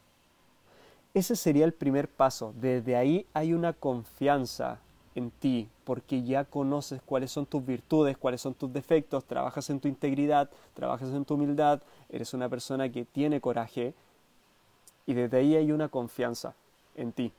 Ese 1.12 1.34
sería 1.34 1.64
el 1.64 1.72
primer 1.72 2.08
paso. 2.08 2.54
Desde 2.56 2.94
ahí 2.94 3.26
hay 3.34 3.54
una 3.54 3.72
confianza 3.72 4.78
en 5.16 5.30
ti, 5.30 5.68
porque 5.85 6.23
ya 6.23 6.44
conoces 6.44 7.00
cuáles 7.02 7.32
son 7.32 7.46
tus 7.46 7.64
virtudes, 7.64 8.18
cuáles 8.18 8.42
son 8.42 8.54
tus 8.54 8.73
defectos, 8.73 9.25
trabajas 9.25 9.68
en 9.70 9.80
tu 9.80 9.88
integridad, 9.88 10.50
trabajas 10.75 11.08
en 11.08 11.25
tu 11.25 11.35
humildad, 11.35 11.82
eres 12.11 12.35
una 12.35 12.49
persona 12.49 12.90
que 12.92 13.06
tiene 13.06 13.40
coraje, 13.40 13.94
y 15.06 15.14
desde 15.14 15.38
ahí 15.38 15.56
hay 15.56 15.73
una 15.73 15.88
confianza 15.88 16.54
en 16.94 17.12
ti. 17.12 17.32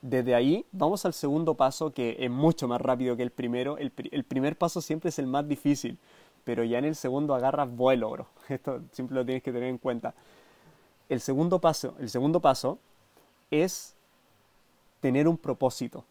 Desde 0.00 0.34
ahí 0.34 0.64
vamos 0.72 1.04
al 1.04 1.12
segundo 1.12 1.54
paso 1.54 1.92
que 1.92 2.16
es 2.18 2.30
mucho 2.30 2.66
más 2.66 2.80
rápido 2.80 3.16
que 3.16 3.22
el 3.22 3.30
primero. 3.30 3.76
El, 3.76 3.90
primer 3.90 4.56
paso 4.56 4.80
siempre 4.80 5.10
es 5.10 5.18
el 5.18 5.26
más 5.26 5.46
difícil, 5.46 5.98
pero 6.44 6.64
ya 6.64 6.78
en 6.78 6.86
el 6.86 6.94
segundo 6.94 7.34
agarras 7.34 7.70
vuelo, 7.70 8.10
bro. 8.10 8.26
Esto 8.48 8.80
siempre 8.92 9.16
lo 9.16 9.24
tienes 9.24 9.42
que 9.42 9.52
tener 9.52 9.68
en 9.68 9.76
cuenta. 9.76 10.14
El 11.10 11.20
segundo 11.20 11.60
paso, 11.60 11.94
el 11.98 12.08
segundo 12.08 12.40
paso 12.40 12.78
es 13.50 13.94
tener 15.00 15.28
un 15.28 15.36
propósito. 15.36 16.04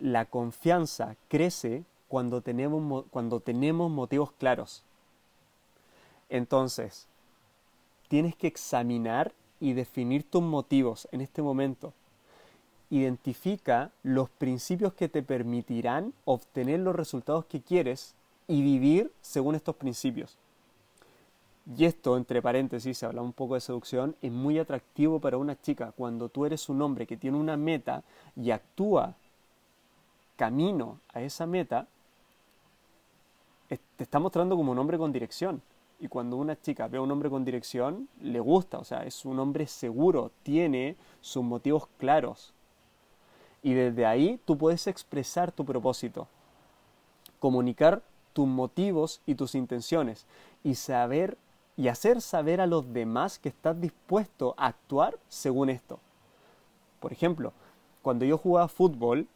La 0.00 0.24
confianza 0.24 1.16
crece 1.28 1.84
cuando 2.08 2.40
tenemos, 2.40 3.04
cuando 3.10 3.40
tenemos 3.40 3.90
motivos 3.90 4.32
claros. 4.32 4.82
Entonces, 6.28 7.06
tienes 8.08 8.34
que 8.34 8.46
examinar 8.46 9.32
y 9.60 9.74
definir 9.74 10.24
tus 10.24 10.42
motivos 10.42 11.06
en 11.12 11.20
este 11.20 11.42
momento. 11.42 11.92
Identifica 12.88 13.92
los 14.02 14.30
principios 14.30 14.94
que 14.94 15.08
te 15.08 15.22
permitirán 15.22 16.12
obtener 16.24 16.80
los 16.80 16.96
resultados 16.96 17.44
que 17.44 17.60
quieres 17.60 18.14
y 18.48 18.62
vivir 18.62 19.12
según 19.20 19.54
estos 19.54 19.76
principios. 19.76 20.36
Y 21.76 21.84
esto, 21.84 22.16
entre 22.16 22.42
paréntesis, 22.42 22.98
se 22.98 23.06
habla 23.06 23.22
un 23.22 23.32
poco 23.32 23.54
de 23.54 23.60
seducción, 23.60 24.16
es 24.22 24.32
muy 24.32 24.58
atractivo 24.58 25.20
para 25.20 25.36
una 25.36 25.60
chica 25.60 25.92
cuando 25.92 26.28
tú 26.28 26.46
eres 26.46 26.68
un 26.68 26.82
hombre 26.82 27.06
que 27.06 27.16
tiene 27.16 27.36
una 27.36 27.56
meta 27.56 28.02
y 28.34 28.50
actúa 28.50 29.14
camino 30.40 31.00
a 31.12 31.20
esa 31.20 31.44
meta, 31.44 31.86
te 33.68 34.04
está 34.04 34.18
mostrando 34.18 34.56
como 34.56 34.72
un 34.72 34.78
hombre 34.78 34.96
con 34.96 35.12
dirección. 35.12 35.60
Y 35.98 36.08
cuando 36.08 36.38
una 36.38 36.58
chica 36.58 36.88
ve 36.88 36.96
a 36.96 37.02
un 37.02 37.10
hombre 37.10 37.28
con 37.28 37.44
dirección, 37.44 38.08
le 38.22 38.40
gusta, 38.40 38.78
o 38.78 38.84
sea, 38.84 39.04
es 39.04 39.26
un 39.26 39.38
hombre 39.38 39.66
seguro, 39.66 40.30
tiene 40.42 40.96
sus 41.20 41.44
motivos 41.44 41.88
claros. 41.98 42.54
Y 43.62 43.74
desde 43.74 44.06
ahí 44.06 44.40
tú 44.46 44.56
puedes 44.56 44.86
expresar 44.86 45.52
tu 45.52 45.66
propósito, 45.66 46.26
comunicar 47.38 48.00
tus 48.32 48.48
motivos 48.48 49.20
y 49.26 49.34
tus 49.34 49.54
intenciones 49.54 50.24
y 50.64 50.74
saber 50.76 51.36
y 51.76 51.88
hacer 51.88 52.22
saber 52.22 52.62
a 52.62 52.66
los 52.66 52.94
demás 52.94 53.38
que 53.38 53.50
estás 53.50 53.78
dispuesto 53.78 54.54
a 54.56 54.68
actuar 54.68 55.18
según 55.28 55.68
esto. 55.68 56.00
Por 56.98 57.12
ejemplo, 57.12 57.52
cuando 58.00 58.24
yo 58.24 58.38
jugaba 58.38 58.68
fútbol, 58.68 59.28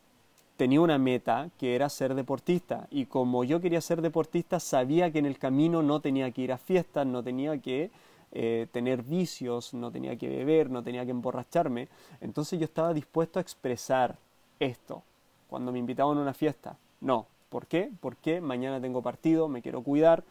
tenía 0.56 0.80
una 0.80 0.98
meta 0.98 1.50
que 1.58 1.74
era 1.74 1.88
ser 1.88 2.14
deportista 2.14 2.86
y 2.90 3.06
como 3.06 3.44
yo 3.44 3.60
quería 3.60 3.80
ser 3.80 4.02
deportista 4.02 4.60
sabía 4.60 5.10
que 5.10 5.18
en 5.18 5.26
el 5.26 5.38
camino 5.38 5.82
no 5.82 6.00
tenía 6.00 6.30
que 6.30 6.42
ir 6.42 6.52
a 6.52 6.58
fiestas, 6.58 7.06
no 7.06 7.22
tenía 7.22 7.58
que 7.58 7.90
eh, 8.32 8.66
tener 8.72 9.02
vicios, 9.02 9.74
no 9.74 9.90
tenía 9.90 10.16
que 10.16 10.28
beber, 10.28 10.70
no 10.70 10.82
tenía 10.82 11.04
que 11.04 11.10
emborracharme. 11.10 11.88
Entonces 12.20 12.58
yo 12.58 12.64
estaba 12.64 12.92
dispuesto 12.92 13.38
a 13.38 13.42
expresar 13.42 14.16
esto 14.60 15.02
cuando 15.48 15.72
me 15.72 15.78
invitaban 15.78 16.18
a 16.18 16.22
una 16.22 16.34
fiesta. 16.34 16.76
No, 17.00 17.26
¿Por 17.54 17.68
qué? 17.68 17.88
Porque 18.00 18.40
mañana 18.40 18.80
tengo 18.80 19.00
partido, 19.00 19.46
me 19.46 19.62
quiero 19.62 19.80
cuidar, 19.80 20.24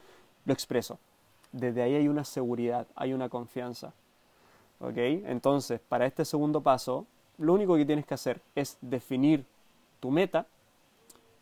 lo 0.43 0.51
expreso. 0.51 0.99
Desde 1.53 1.81
ahí 1.81 1.95
hay 1.95 2.09
una 2.09 2.25
seguridad, 2.25 2.85
hay 2.97 3.13
una 3.13 3.29
confianza. 3.29 3.93
¿Ok? 4.81 4.97
Entonces, 4.97 5.79
para 5.79 6.05
este 6.05 6.25
segundo 6.25 6.59
paso, 6.59 7.05
lo 7.37 7.53
único 7.53 7.77
que 7.77 7.85
tienes 7.85 8.05
que 8.05 8.13
hacer 8.13 8.41
es 8.55 8.77
definir 8.81 9.45
tu 10.03 10.11
meta, 10.11 10.47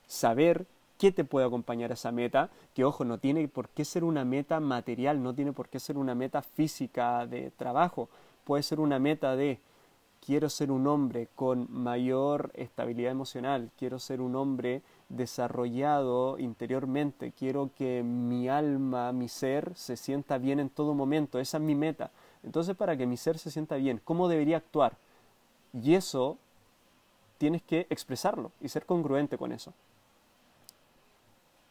saber 0.06 0.68
qué 1.00 1.12
te 1.12 1.25
puede 1.25 1.48
acompañar 1.48 1.89
a 1.89 1.96
esa 1.96 2.12
meta, 2.12 2.51
que 2.75 2.86
ojo, 2.86 3.03
no 3.03 3.18
tiene 3.18 3.48
por 3.48 3.70
qué 3.70 3.84
ser 3.84 4.03
una 4.03 4.24
meta 4.24 4.60
material, 4.60 5.24
no 5.24 5.34
tiene 5.34 5.51
por 5.51 5.68
qué 5.68 5.80
ser 5.80 5.98
una 5.98 6.13
meta 6.13 6.44
física 6.44 7.25
de 7.25 7.50
trabajo, 7.58 8.08
puede 8.44 8.62
ser 8.62 8.80
una 8.80 9.00
meta 9.00 9.36
de 9.36 9.58
quiero 10.24 10.48
ser 10.48 10.70
un 10.70 10.86
hombre 10.86 11.27
con 11.34 11.65
mayor 11.72 12.51
estabilidad 12.53 13.12
emocional, 13.12 13.72
quiero 13.80 13.98
ser 13.98 14.22
un 14.22 14.36
hombre 14.36 14.84
desarrollado 15.10 16.38
interiormente, 16.38 17.32
quiero 17.32 17.72
que 17.75 18.03
mi 18.03 18.48
alma, 18.48 19.12
mi 19.12 19.27
ser 19.27 19.75
se 19.75 19.98
sienta 19.98 20.38
bien 20.38 20.60
en 20.60 20.70
todo 20.70 20.94
momento, 20.94 21.39
esa 21.39 21.58
es 21.58 21.63
mi 21.63 21.74
meta. 21.74 22.12
Entonces, 22.44 22.75
para 22.75 22.96
que 22.96 23.08
mi 23.08 23.18
ser 23.18 23.39
se 23.39 23.50
sienta 23.50 23.77
bien, 23.77 24.00
¿cómo 24.03 24.27
debería 24.27 24.58
actuar? 24.58 24.98
Y 25.74 25.96
eso 25.96 26.38
tienes 27.41 27.63
que 27.63 27.88
expresarlo 27.89 28.51
y 28.62 28.69
ser 28.69 28.86
congruente 28.86 29.36
con 29.36 29.51
eso. 29.51 29.74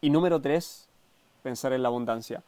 Y 0.00 0.10
número 0.10 0.40
tres, 0.40 0.88
pensar 1.44 1.72
en 1.72 1.84
la 1.84 1.88
abundancia. 1.88 2.42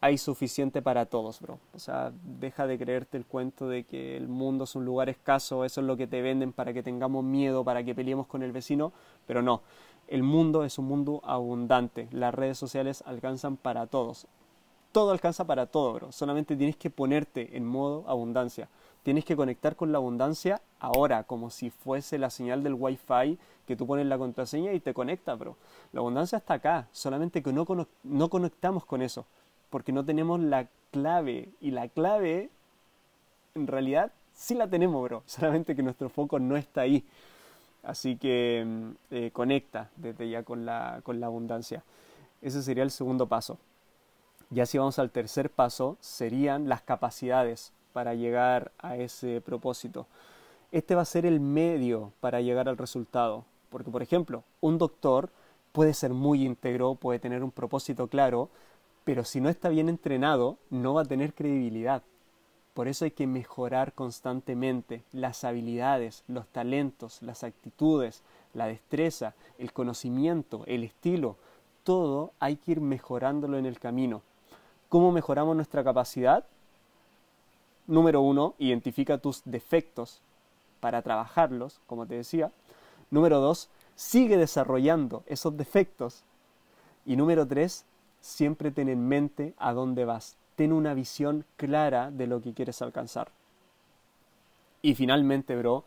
Hay 0.00 0.16
suficiente 0.16 0.80
para 0.80 1.04
todos, 1.04 1.42
bro. 1.42 1.58
O 1.74 1.78
sea, 1.78 2.10
deja 2.40 2.66
de 2.66 2.78
creerte 2.78 3.18
el 3.18 3.26
cuento 3.26 3.68
de 3.68 3.84
que 3.84 4.16
el 4.16 4.28
mundo 4.28 4.64
es 4.64 4.74
un 4.74 4.86
lugar 4.86 5.10
escaso, 5.10 5.66
eso 5.66 5.82
es 5.82 5.86
lo 5.86 5.98
que 5.98 6.06
te 6.06 6.22
venden 6.22 6.54
para 6.54 6.72
que 6.72 6.82
tengamos 6.82 7.22
miedo, 7.22 7.64
para 7.64 7.84
que 7.84 7.94
peleemos 7.94 8.26
con 8.26 8.42
el 8.42 8.52
vecino, 8.52 8.94
pero 9.26 9.42
no. 9.42 9.60
El 10.06 10.22
mundo 10.22 10.64
es 10.64 10.78
un 10.78 10.86
mundo 10.86 11.20
abundante. 11.24 12.08
Las 12.12 12.32
redes 12.32 12.56
sociales 12.56 13.04
alcanzan 13.04 13.58
para 13.58 13.86
todos. 13.86 14.26
Todo 14.92 15.10
alcanza 15.10 15.46
para 15.46 15.66
todo, 15.66 15.92
bro. 15.92 16.12
Solamente 16.12 16.56
tienes 16.56 16.76
que 16.76 16.88
ponerte 16.88 17.58
en 17.58 17.66
modo 17.66 18.04
abundancia. 18.08 18.70
Tienes 19.02 19.26
que 19.26 19.36
conectar 19.36 19.76
con 19.76 19.92
la 19.92 19.98
abundancia 19.98 20.62
ahora, 20.80 21.24
como 21.24 21.50
si 21.50 21.70
fuese 21.70 22.18
la 22.18 22.30
señal 22.30 22.62
del 22.62 22.74
Wi-Fi 22.74 23.38
que 23.66 23.76
tú 23.76 23.86
pones 23.86 24.06
la 24.06 24.18
contraseña 24.18 24.72
y 24.72 24.80
te 24.80 24.94
conecta, 24.94 25.34
bro. 25.34 25.56
La 25.92 26.00
abundancia 26.00 26.38
está 26.38 26.54
acá, 26.54 26.88
solamente 26.92 27.42
que 27.42 27.52
no, 27.52 27.66
no 28.02 28.30
conectamos 28.30 28.84
con 28.84 29.02
eso, 29.02 29.26
porque 29.70 29.92
no 29.92 30.04
tenemos 30.04 30.40
la 30.40 30.66
clave. 30.90 31.50
Y 31.60 31.70
la 31.72 31.88
clave, 31.88 32.50
en 33.54 33.66
realidad, 33.66 34.12
Sí 34.38 34.54
la 34.54 34.68
tenemos, 34.68 35.02
bro. 35.02 35.24
Solamente 35.26 35.74
que 35.74 35.82
nuestro 35.82 36.08
foco 36.08 36.38
no 36.38 36.56
está 36.56 36.82
ahí. 36.82 37.04
Así 37.82 38.16
que 38.16 38.64
mm, 38.64 38.90
eh, 39.10 39.30
conecta 39.32 39.90
desde 39.96 40.30
ya 40.30 40.44
con 40.44 40.64
la, 40.64 41.00
con 41.02 41.18
la 41.18 41.26
abundancia. 41.26 41.82
Ese 42.40 42.62
sería 42.62 42.84
el 42.84 42.92
segundo 42.92 43.26
paso. 43.26 43.58
Ya 44.50 44.64
si 44.64 44.78
vamos 44.78 44.98
al 45.00 45.10
tercer 45.10 45.50
paso, 45.50 45.98
serían 46.00 46.68
las 46.68 46.82
capacidades 46.82 47.72
para 47.92 48.14
llegar 48.14 48.70
a 48.78 48.96
ese 48.96 49.40
propósito. 49.40 50.06
Este 50.70 50.94
va 50.94 51.02
a 51.02 51.06
ser 51.06 51.24
el 51.24 51.40
medio 51.40 52.12
para 52.20 52.42
llegar 52.42 52.68
al 52.68 52.76
resultado. 52.76 53.44
Porque, 53.70 53.90
por 53.90 54.02
ejemplo, 54.02 54.44
un 54.60 54.76
doctor 54.76 55.30
puede 55.72 55.94
ser 55.94 56.12
muy 56.12 56.44
íntegro, 56.44 56.94
puede 56.94 57.18
tener 57.18 57.42
un 57.42 57.50
propósito 57.50 58.08
claro, 58.08 58.50
pero 59.04 59.24
si 59.24 59.40
no 59.40 59.48
está 59.48 59.70
bien 59.70 59.88
entrenado, 59.88 60.58
no 60.68 60.94
va 60.94 61.02
a 61.02 61.06
tener 61.06 61.32
credibilidad. 61.32 62.02
Por 62.74 62.86
eso 62.86 63.06
hay 63.06 63.10
que 63.12 63.26
mejorar 63.26 63.94
constantemente 63.94 65.02
las 65.12 65.42
habilidades, 65.42 66.22
los 66.28 66.46
talentos, 66.48 67.22
las 67.22 67.44
actitudes, 67.44 68.22
la 68.52 68.66
destreza, 68.66 69.34
el 69.58 69.72
conocimiento, 69.72 70.64
el 70.66 70.84
estilo. 70.84 71.36
Todo 71.82 72.32
hay 72.38 72.56
que 72.56 72.72
ir 72.72 72.80
mejorándolo 72.80 73.56
en 73.56 73.64
el 73.66 73.78
camino. 73.78 74.20
¿Cómo 74.90 75.12
mejoramos 75.12 75.56
nuestra 75.56 75.82
capacidad? 75.82 76.44
Número 77.86 78.20
uno, 78.20 78.54
identifica 78.58 79.16
tus 79.16 79.42
defectos 79.46 80.20
para 80.80 81.02
trabajarlos, 81.02 81.80
como 81.86 82.06
te 82.06 82.16
decía. 82.16 82.52
Número 83.10 83.40
dos, 83.40 83.68
sigue 83.94 84.36
desarrollando 84.36 85.24
esos 85.26 85.56
defectos. 85.56 86.24
Y 87.06 87.16
número 87.16 87.46
tres, 87.46 87.84
siempre 88.20 88.70
ten 88.70 88.88
en 88.88 89.06
mente 89.06 89.54
a 89.58 89.72
dónde 89.72 90.04
vas. 90.04 90.36
Ten 90.56 90.72
una 90.72 90.94
visión 90.94 91.44
clara 91.56 92.10
de 92.10 92.26
lo 92.26 92.40
que 92.40 92.52
quieres 92.52 92.82
alcanzar. 92.82 93.30
Y 94.82 94.94
finalmente, 94.94 95.56
bro, 95.56 95.84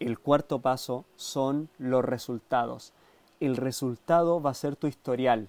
el 0.00 0.18
cuarto 0.18 0.60
paso 0.60 1.04
son 1.16 1.68
los 1.78 2.04
resultados. 2.04 2.92
El 3.40 3.56
resultado 3.56 4.40
va 4.40 4.50
a 4.50 4.54
ser 4.54 4.76
tu 4.76 4.86
historial, 4.86 5.48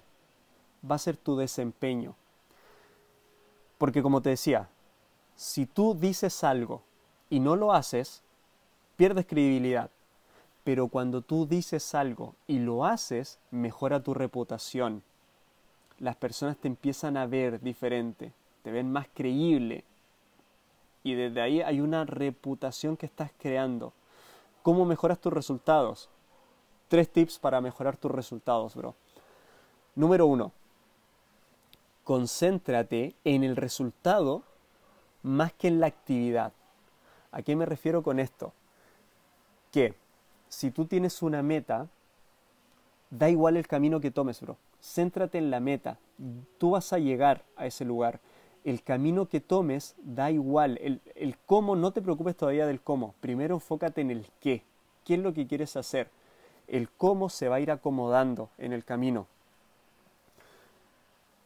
va 0.88 0.96
a 0.96 0.98
ser 0.98 1.16
tu 1.16 1.36
desempeño. 1.36 2.14
Porque 3.78 4.02
como 4.02 4.22
te 4.22 4.30
decía, 4.30 4.68
si 5.36 5.66
tú 5.66 5.94
dices 5.94 6.44
algo 6.44 6.82
y 7.30 7.40
no 7.40 7.56
lo 7.56 7.72
haces, 7.72 8.22
pierdes 8.96 9.26
credibilidad. 9.26 9.90
Pero 10.64 10.88
cuando 10.88 11.20
tú 11.20 11.46
dices 11.46 11.94
algo 11.94 12.34
y 12.46 12.58
lo 12.58 12.86
haces, 12.86 13.38
mejora 13.50 14.02
tu 14.02 14.14
reputación. 14.14 15.02
Las 15.98 16.16
personas 16.16 16.56
te 16.56 16.68
empiezan 16.68 17.16
a 17.16 17.26
ver 17.26 17.60
diferente, 17.60 18.32
te 18.62 18.72
ven 18.72 18.90
más 18.90 19.06
creíble. 19.14 19.84
Y 21.02 21.14
desde 21.14 21.42
ahí 21.42 21.60
hay 21.60 21.80
una 21.80 22.04
reputación 22.04 22.96
que 22.96 23.06
estás 23.06 23.30
creando. 23.38 23.92
¿Cómo 24.62 24.86
mejoras 24.86 25.18
tus 25.18 25.32
resultados? 25.32 26.08
Tres 26.88 27.10
tips 27.10 27.38
para 27.38 27.60
mejorar 27.60 27.98
tus 27.98 28.10
resultados, 28.10 28.74
bro. 28.74 28.94
Número 29.94 30.26
uno, 30.26 30.52
concéntrate 32.04 33.14
en 33.24 33.44
el 33.44 33.56
resultado 33.56 34.42
más 35.22 35.52
que 35.52 35.68
en 35.68 35.80
la 35.80 35.86
actividad. 35.86 36.52
¿A 37.32 37.42
qué 37.42 37.54
me 37.54 37.66
refiero 37.66 38.02
con 38.02 38.18
esto? 38.18 38.52
Que 39.74 39.92
si 40.48 40.70
tú 40.70 40.84
tienes 40.84 41.20
una 41.20 41.42
meta, 41.42 41.88
da 43.10 43.28
igual 43.28 43.56
el 43.56 43.66
camino 43.66 43.98
que 43.98 44.12
tomes, 44.12 44.40
bro. 44.40 44.56
Céntrate 44.80 45.36
en 45.36 45.50
la 45.50 45.58
meta. 45.58 45.98
Tú 46.58 46.70
vas 46.70 46.92
a 46.92 47.00
llegar 47.00 47.42
a 47.56 47.66
ese 47.66 47.84
lugar. 47.84 48.20
El 48.62 48.84
camino 48.84 49.26
que 49.26 49.40
tomes 49.40 49.96
da 50.04 50.30
igual. 50.30 50.78
El, 50.80 51.36
cómo, 51.46 51.74
no 51.74 51.90
te 51.90 52.02
preocupes 52.02 52.36
todavía 52.36 52.68
del 52.68 52.80
cómo. 52.80 53.16
Primero 53.20 53.56
enfócate 53.56 54.00
en 54.00 54.12
el 54.12 54.26
qué. 54.38 54.62
¿Qué 55.04 55.14
es 55.14 55.20
lo 55.20 55.34
que 55.34 55.48
quieres 55.48 55.74
hacer? 55.76 56.08
El 56.68 56.88
cómo 56.88 57.28
se 57.28 57.48
va 57.48 57.56
a 57.56 57.60
ir 57.60 57.72
acomodando 57.72 58.50
en 58.58 58.72
el 58.72 58.84
camino. 58.84 59.26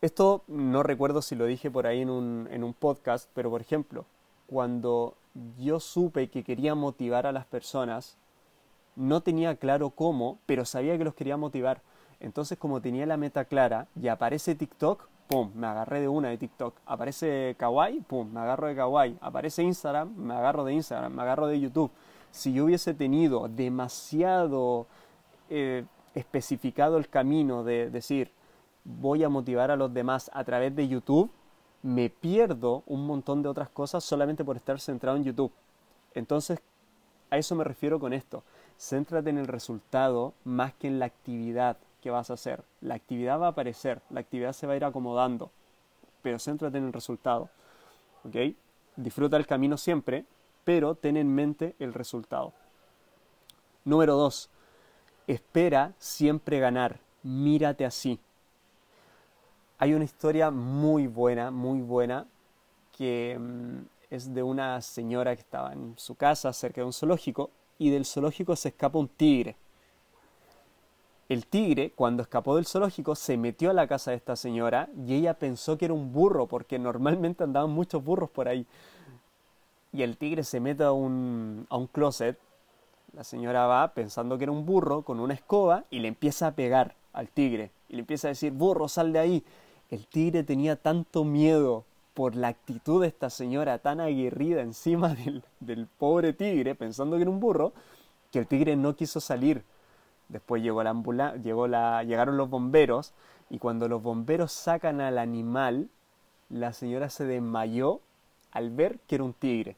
Esto 0.02 0.44
no 0.48 0.82
recuerdo 0.82 1.22
si 1.22 1.34
lo 1.34 1.46
dije 1.46 1.70
por 1.70 1.86
ahí 1.86 2.02
en 2.02 2.10
un 2.10 2.76
podcast, 2.78 3.30
pero 3.32 3.48
por 3.48 3.62
ejemplo, 3.62 4.04
cuando 4.46 5.14
yo 5.58 5.80
supe 5.80 6.28
que 6.28 6.44
quería 6.44 6.74
motivar 6.74 7.26
a 7.26 7.32
las 7.32 7.46
personas, 7.46 8.16
no 8.96 9.20
tenía 9.20 9.56
claro 9.56 9.90
cómo, 9.90 10.38
pero 10.46 10.64
sabía 10.64 10.98
que 10.98 11.04
los 11.04 11.14
quería 11.14 11.36
motivar. 11.36 11.80
Entonces, 12.20 12.58
como 12.58 12.80
tenía 12.80 13.06
la 13.06 13.16
meta 13.16 13.44
clara 13.44 13.86
y 14.00 14.08
aparece 14.08 14.54
TikTok, 14.54 15.08
pum, 15.28 15.52
me 15.54 15.66
agarré 15.66 16.00
de 16.00 16.08
una 16.08 16.28
de 16.28 16.38
TikTok. 16.38 16.74
Aparece 16.86 17.54
Kawaii, 17.58 18.00
pum, 18.00 18.32
me 18.32 18.40
agarro 18.40 18.66
de 18.66 18.74
Kawaii. 18.74 19.16
Aparece 19.20 19.62
Instagram, 19.62 20.14
me 20.16 20.34
agarro 20.34 20.64
de 20.64 20.72
Instagram, 20.72 21.12
me 21.12 21.22
agarro 21.22 21.46
de 21.46 21.60
YouTube. 21.60 21.90
Si 22.32 22.52
yo 22.52 22.64
hubiese 22.64 22.94
tenido 22.94 23.48
demasiado 23.48 24.86
eh, 25.48 25.84
especificado 26.14 26.98
el 26.98 27.08
camino 27.08 27.62
de 27.62 27.90
decir, 27.90 28.32
voy 28.84 29.22
a 29.22 29.28
motivar 29.28 29.70
a 29.70 29.76
los 29.76 29.92
demás 29.92 30.30
a 30.34 30.42
través 30.44 30.74
de 30.74 30.88
YouTube, 30.88 31.30
me 31.82 32.10
pierdo 32.10 32.82
un 32.86 33.06
montón 33.06 33.42
de 33.42 33.48
otras 33.48 33.68
cosas 33.68 34.04
solamente 34.04 34.44
por 34.44 34.56
estar 34.56 34.80
centrado 34.80 35.16
en 35.16 35.24
YouTube. 35.24 35.52
Entonces, 36.14 36.60
a 37.30 37.38
eso 37.38 37.54
me 37.54 37.64
refiero 37.64 38.00
con 38.00 38.12
esto. 38.12 38.42
Céntrate 38.78 39.30
en 39.30 39.38
el 39.38 39.46
resultado 39.46 40.34
más 40.44 40.72
que 40.74 40.86
en 40.86 40.98
la 40.98 41.06
actividad 41.06 41.76
que 42.00 42.10
vas 42.10 42.30
a 42.30 42.34
hacer. 42.34 42.62
La 42.80 42.94
actividad 42.94 43.40
va 43.40 43.46
a 43.46 43.50
aparecer, 43.50 44.00
la 44.10 44.20
actividad 44.20 44.52
se 44.52 44.66
va 44.66 44.74
a 44.74 44.76
ir 44.76 44.84
acomodando, 44.84 45.50
pero 46.22 46.38
céntrate 46.38 46.78
en 46.78 46.86
el 46.86 46.92
resultado. 46.92 47.50
¿Ok? 48.24 48.54
Disfruta 48.96 49.36
el 49.36 49.46
camino 49.46 49.76
siempre, 49.76 50.24
pero 50.64 50.94
ten 50.94 51.16
en 51.16 51.34
mente 51.34 51.74
el 51.78 51.94
resultado. 51.94 52.52
Número 53.84 54.16
2. 54.16 54.50
Espera 55.26 55.94
siempre 55.98 56.58
ganar. 56.58 57.00
Mírate 57.22 57.84
así. 57.84 58.20
Hay 59.80 59.94
una 59.94 60.04
historia 60.04 60.50
muy 60.50 61.06
buena, 61.06 61.52
muy 61.52 61.80
buena, 61.80 62.26
que 62.96 63.38
mm, 63.38 63.78
es 64.10 64.34
de 64.34 64.42
una 64.42 64.82
señora 64.82 65.36
que 65.36 65.42
estaba 65.42 65.72
en 65.72 65.94
su 65.96 66.16
casa 66.16 66.52
cerca 66.52 66.80
de 66.80 66.86
un 66.86 66.92
zoológico 66.92 67.50
y 67.78 67.90
del 67.90 68.04
zoológico 68.04 68.56
se 68.56 68.70
escapa 68.70 68.98
un 68.98 69.06
tigre. 69.06 69.54
El 71.28 71.46
tigre, 71.46 71.92
cuando 71.94 72.24
escapó 72.24 72.56
del 72.56 72.66
zoológico, 72.66 73.14
se 73.14 73.36
metió 73.36 73.70
a 73.70 73.72
la 73.72 73.86
casa 73.86 74.10
de 74.10 74.16
esta 74.16 74.34
señora 74.34 74.88
y 75.06 75.14
ella 75.14 75.34
pensó 75.34 75.78
que 75.78 75.84
era 75.84 75.94
un 75.94 76.12
burro, 76.12 76.46
porque 76.46 76.80
normalmente 76.80 77.44
andaban 77.44 77.70
muchos 77.70 78.02
burros 78.02 78.30
por 78.30 78.48
ahí. 78.48 78.66
Y 79.92 80.02
el 80.02 80.16
tigre 80.16 80.42
se 80.42 80.58
mete 80.58 80.82
a 80.82 80.90
un, 80.90 81.66
a 81.70 81.76
un 81.76 81.86
closet. 81.86 82.36
La 83.12 83.22
señora 83.22 83.66
va 83.66 83.94
pensando 83.94 84.38
que 84.38 84.44
era 84.44 84.52
un 84.52 84.66
burro 84.66 85.02
con 85.02 85.20
una 85.20 85.34
escoba 85.34 85.84
y 85.88 86.00
le 86.00 86.08
empieza 86.08 86.48
a 86.48 86.52
pegar 86.52 86.96
al 87.12 87.28
tigre. 87.28 87.70
Y 87.88 87.94
le 87.94 88.00
empieza 88.00 88.26
a 88.26 88.30
decir, 88.30 88.50
burro, 88.52 88.88
sal 88.88 89.12
de 89.12 89.18
ahí. 89.20 89.44
El 89.90 90.06
tigre 90.06 90.44
tenía 90.44 90.76
tanto 90.76 91.24
miedo 91.24 91.84
por 92.12 92.34
la 92.34 92.48
actitud 92.48 93.00
de 93.00 93.08
esta 93.08 93.30
señora 93.30 93.78
tan 93.78 94.00
aguerrida 94.00 94.60
encima 94.60 95.14
del, 95.60 95.86
pobre 95.98 96.32
tigre, 96.32 96.74
pensando 96.74 97.16
que 97.16 97.22
era 97.22 97.30
un 97.30 97.40
burro, 97.40 97.72
que 98.30 98.40
el 98.40 98.46
tigre 98.46 98.76
no 98.76 98.96
quiso 98.96 99.20
salir. 99.20 99.62
Después 100.28 100.62
llegó 100.62 100.82
la 100.82 101.36
llegó 101.36 101.68
la, 101.68 102.02
llegaron 102.02 102.36
los 102.36 102.50
bomberos 102.50 103.14
y 103.48 103.58
cuando 103.58 103.88
los 103.88 104.02
bomberos 104.02 104.52
sacan 104.52 105.00
al 105.00 105.16
animal, 105.16 105.88
la 106.50 106.74
señora 106.74 107.08
se 107.08 107.24
desmayó 107.24 108.00
al 108.50 108.70
ver 108.70 108.98
que 109.06 109.14
era 109.14 109.24
un 109.24 109.32
tigre, 109.32 109.76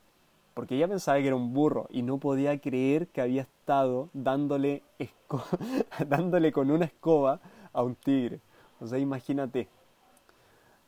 porque 0.54 0.74
ella 0.74 0.88
pensaba 0.88 1.18
que 1.18 1.26
era 1.28 1.36
un 1.36 1.52
burro 1.54 1.86
y 1.90 2.02
no 2.02 2.18
podía 2.18 2.58
creer 2.58 3.06
que 3.08 3.20
había 3.20 3.42
estado 3.42 4.08
dándole, 4.12 4.82
dándole 6.08 6.50
con 6.50 6.70
una 6.72 6.86
escoba 6.86 7.38
a 7.72 7.82
un 7.82 7.94
tigre. 7.94 8.40
O 8.80 8.86
sea, 8.86 8.98
imagínate, 8.98 9.68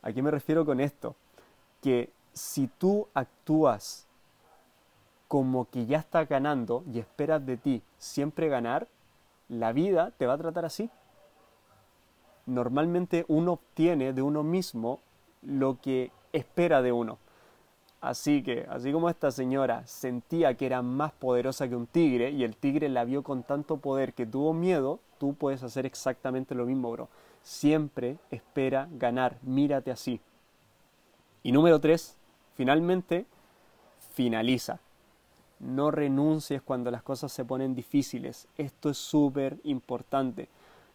¿A 0.03 0.11
qué 0.11 0.21
me 0.21 0.31
refiero 0.31 0.65
con 0.65 0.79
esto? 0.79 1.15
Que 1.81 2.11
si 2.33 2.67
tú 2.67 3.07
actúas 3.13 4.07
como 5.27 5.65
que 5.69 5.85
ya 5.85 5.97
estás 5.97 6.29
ganando 6.29 6.83
y 6.91 6.99
esperas 6.99 7.43
de 7.45 7.57
ti 7.57 7.81
siempre 7.97 8.49
ganar, 8.49 8.87
la 9.49 9.71
vida 9.71 10.11
te 10.11 10.27
va 10.27 10.33
a 10.33 10.37
tratar 10.37 10.65
así. 10.65 10.89
Normalmente 12.45 13.25
uno 13.29 13.53
obtiene 13.53 14.13
de 14.13 14.21
uno 14.21 14.43
mismo 14.43 14.99
lo 15.41 15.79
que 15.81 16.11
espera 16.33 16.81
de 16.81 16.91
uno. 16.91 17.17
Así 18.01 18.43
que, 18.43 18.67
así 18.69 18.91
como 18.91 19.09
esta 19.09 19.31
señora 19.31 19.87
sentía 19.87 20.55
que 20.55 20.65
era 20.65 20.81
más 20.81 21.13
poderosa 21.13 21.69
que 21.69 21.75
un 21.75 21.87
tigre 21.87 22.31
y 22.31 22.43
el 22.43 22.57
tigre 22.57 22.89
la 22.89 23.05
vio 23.05 23.23
con 23.23 23.43
tanto 23.43 23.77
poder 23.77 24.13
que 24.13 24.25
tuvo 24.25 24.53
miedo, 24.53 24.99
tú 25.17 25.33
puedes 25.33 25.63
hacer 25.63 25.85
exactamente 25.85 26.55
lo 26.55 26.65
mismo, 26.65 26.91
bro. 26.91 27.09
Siempre 27.43 28.17
espera 28.31 28.87
ganar, 28.91 29.37
mírate 29.41 29.91
así. 29.91 30.21
Y 31.43 31.51
número 31.51 31.79
tres, 31.79 32.15
finalmente, 32.55 33.25
finaliza. 34.13 34.79
No 35.59 35.91
renuncies 35.91 36.61
cuando 36.61 36.91
las 36.91 37.03
cosas 37.03 37.31
se 37.31 37.45
ponen 37.45 37.75
difíciles. 37.75 38.47
Esto 38.57 38.89
es 38.89 38.97
súper 38.97 39.57
importante. 39.63 40.49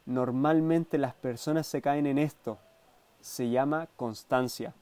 Normalmente 0.07 0.98
las 0.98 1.14
personas 1.14 1.66
se 1.66 1.83
caen 1.83 2.07
en 2.07 2.18
esto. 2.18 2.59
Se 3.20 3.50
llama 3.50 3.88
constancia. 3.96 4.74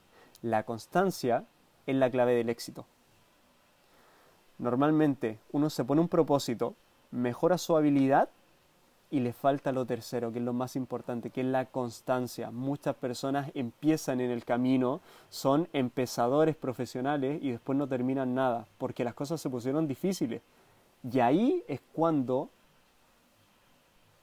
La 0.42 0.64
constancia 0.64 1.44
es 1.86 1.96
la 1.96 2.10
clave 2.10 2.34
del 2.34 2.48
éxito. 2.48 2.86
Normalmente 4.58 5.38
uno 5.52 5.70
se 5.70 5.84
pone 5.84 6.00
un 6.00 6.08
propósito, 6.08 6.74
mejora 7.10 7.58
su 7.58 7.76
habilidad 7.76 8.28
y 9.10 9.20
le 9.20 9.32
falta 9.32 9.72
lo 9.72 9.86
tercero, 9.86 10.32
que 10.32 10.38
es 10.38 10.44
lo 10.44 10.52
más 10.52 10.76
importante, 10.76 11.30
que 11.30 11.42
es 11.42 11.46
la 11.46 11.66
constancia. 11.66 12.50
Muchas 12.50 12.96
personas 12.96 13.50
empiezan 13.54 14.20
en 14.20 14.30
el 14.30 14.44
camino, 14.44 15.00
son 15.28 15.68
empezadores 15.72 16.56
profesionales 16.56 17.38
y 17.42 17.50
después 17.50 17.78
no 17.78 17.86
terminan 17.86 18.34
nada, 18.34 18.66
porque 18.78 19.04
las 19.04 19.14
cosas 19.14 19.40
se 19.40 19.50
pusieron 19.50 19.86
difíciles. 19.86 20.42
Y 21.10 21.20
ahí 21.20 21.62
es 21.68 21.80
cuando 21.92 22.50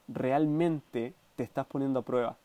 realmente 0.08 1.14
te 1.36 1.42
estás 1.42 1.66
poniendo 1.66 2.00
a 2.00 2.02
prueba. 2.02 2.36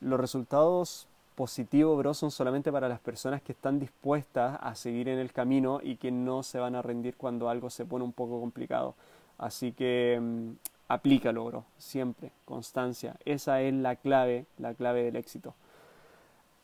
Los 0.00 0.20
resultados 0.20 1.08
positivos, 1.34 2.16
son 2.16 2.30
solamente 2.30 2.70
para 2.70 2.88
las 2.88 3.00
personas 3.00 3.42
que 3.42 3.52
están 3.52 3.80
dispuestas 3.80 4.58
a 4.60 4.74
seguir 4.74 5.08
en 5.08 5.18
el 5.18 5.32
camino 5.32 5.80
y 5.82 5.96
que 5.96 6.10
no 6.10 6.42
se 6.42 6.58
van 6.58 6.74
a 6.74 6.82
rendir 6.82 7.16
cuando 7.16 7.48
algo 7.48 7.70
se 7.70 7.84
pone 7.84 8.04
un 8.04 8.12
poco 8.12 8.40
complicado. 8.40 8.94
Así 9.38 9.72
que 9.72 10.18
mm, 10.20 10.50
aplícalo, 10.88 11.44
bro, 11.44 11.64
siempre, 11.78 12.32
constancia. 12.44 13.16
Esa 13.24 13.60
es 13.62 13.74
la 13.74 13.96
clave, 13.96 14.46
la 14.58 14.74
clave 14.74 15.02
del 15.04 15.16
éxito. 15.16 15.54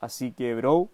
Así 0.01 0.33
que, 0.33 0.55
bro, 0.55 0.89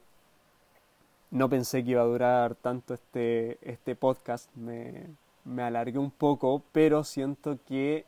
no 1.30 1.48
pensé 1.48 1.84
que 1.84 1.92
iba 1.92 2.02
a 2.02 2.06
durar 2.06 2.54
tanto 2.54 2.94
este, 2.94 3.58
este 3.62 3.94
podcast, 3.94 4.54
me, 4.56 5.06
me 5.44 5.62
alargué 5.62 5.98
un 5.98 6.10
poco, 6.10 6.62
pero 6.72 7.04
siento 7.04 7.58
que 7.66 8.04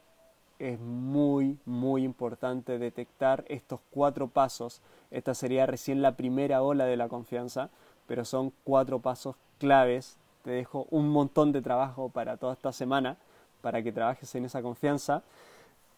es 0.59 0.79
muy, 0.81 1.59
muy 1.65 2.03
importante 2.03 2.79
detectar 2.79 3.45
estos 3.49 3.81
cuatro 3.91 4.29
pasos. 4.29 4.81
Esta 5.11 5.35
sería 5.35 5.67
recién 5.67 6.03
la 6.03 6.17
primera 6.17 6.63
ola 6.63 6.85
de 6.85 6.97
la 6.97 7.09
confianza, 7.09 7.71
pero 8.07 8.25
son 8.25 8.53
cuatro 8.65 8.99
pasos 8.99 9.37
claves. 9.59 10.17
Te 10.43 10.51
dejo 10.51 10.87
un 10.91 11.11
montón 11.11 11.53
de 11.53 11.63
trabajo 11.63 12.09
para 12.09 12.37
toda 12.37 12.55
esta 12.55 12.73
semana 12.73 13.19
para 13.61 13.83
que 13.83 13.93
trabajes 13.93 14.35
en 14.35 14.45
esa 14.45 14.63
confianza. 14.63 15.23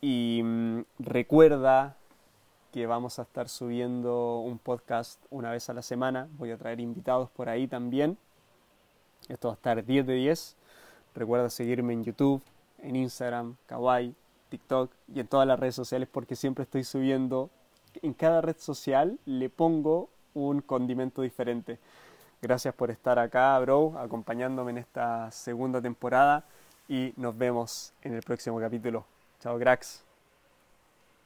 Y 0.01 0.41
mm, 0.43 0.81
recuerda 0.99 1.97
que 2.73 2.87
vamos 2.87 3.19
a 3.19 3.23
estar 3.23 3.49
subiendo 3.49 4.39
un 4.39 4.59
podcast 4.59 5.21
una 5.31 5.51
vez 5.51 5.69
a 5.69 5.75
la 5.75 5.83
semana. 5.83 6.29
Voy 6.39 6.51
a 6.51 6.57
traer 6.57 6.81
invitados 6.81 7.31
por 7.31 7.49
ahí 7.49 7.67
también. 7.67 8.17
Esto 9.29 9.49
va 9.49 9.55
a 9.55 9.57
estar 9.57 9.85
10 9.85 10.07
de 10.07 10.15
10. 10.15 10.57
Recuerda 11.15 11.51
seguirme 11.51 11.93
en 11.93 12.05
YouTube, 12.05 12.43
en 12.79 12.97
Instagram, 12.97 13.57
Kawaii, 13.67 14.15
TikTok 14.49 14.93
y 15.13 15.21
en 15.21 15.27
todas 15.27 15.47
las 15.47 15.59
redes 15.59 15.75
sociales 15.75 16.09
porque 16.11 16.37
siempre 16.37 16.63
estoy 16.65 16.85
subiendo. 16.85 17.51
En 18.03 18.15
cada 18.15 18.41
red 18.41 18.57
social 18.57 19.19
le 19.27 19.51
pongo 19.51 20.09
un 20.35 20.61
condimento 20.61 21.23
diferente. 21.23 21.79
Gracias 22.41 22.73
por 22.73 22.91
estar 22.91 23.19
acá, 23.19 23.59
bro, 23.59 23.99
acompañándome 23.99 24.71
en 24.71 24.79
esta 24.79 25.31
segunda 25.33 25.83
temporada 25.83 26.45
y 26.91 27.15
nos 27.17 27.39
vemos 27.39 27.95
en 28.03 28.15
el 28.15 28.23
próximo 28.23 28.59
capítulo. 28.59 29.07
Chao, 29.39 29.57
cracks. 29.59 30.05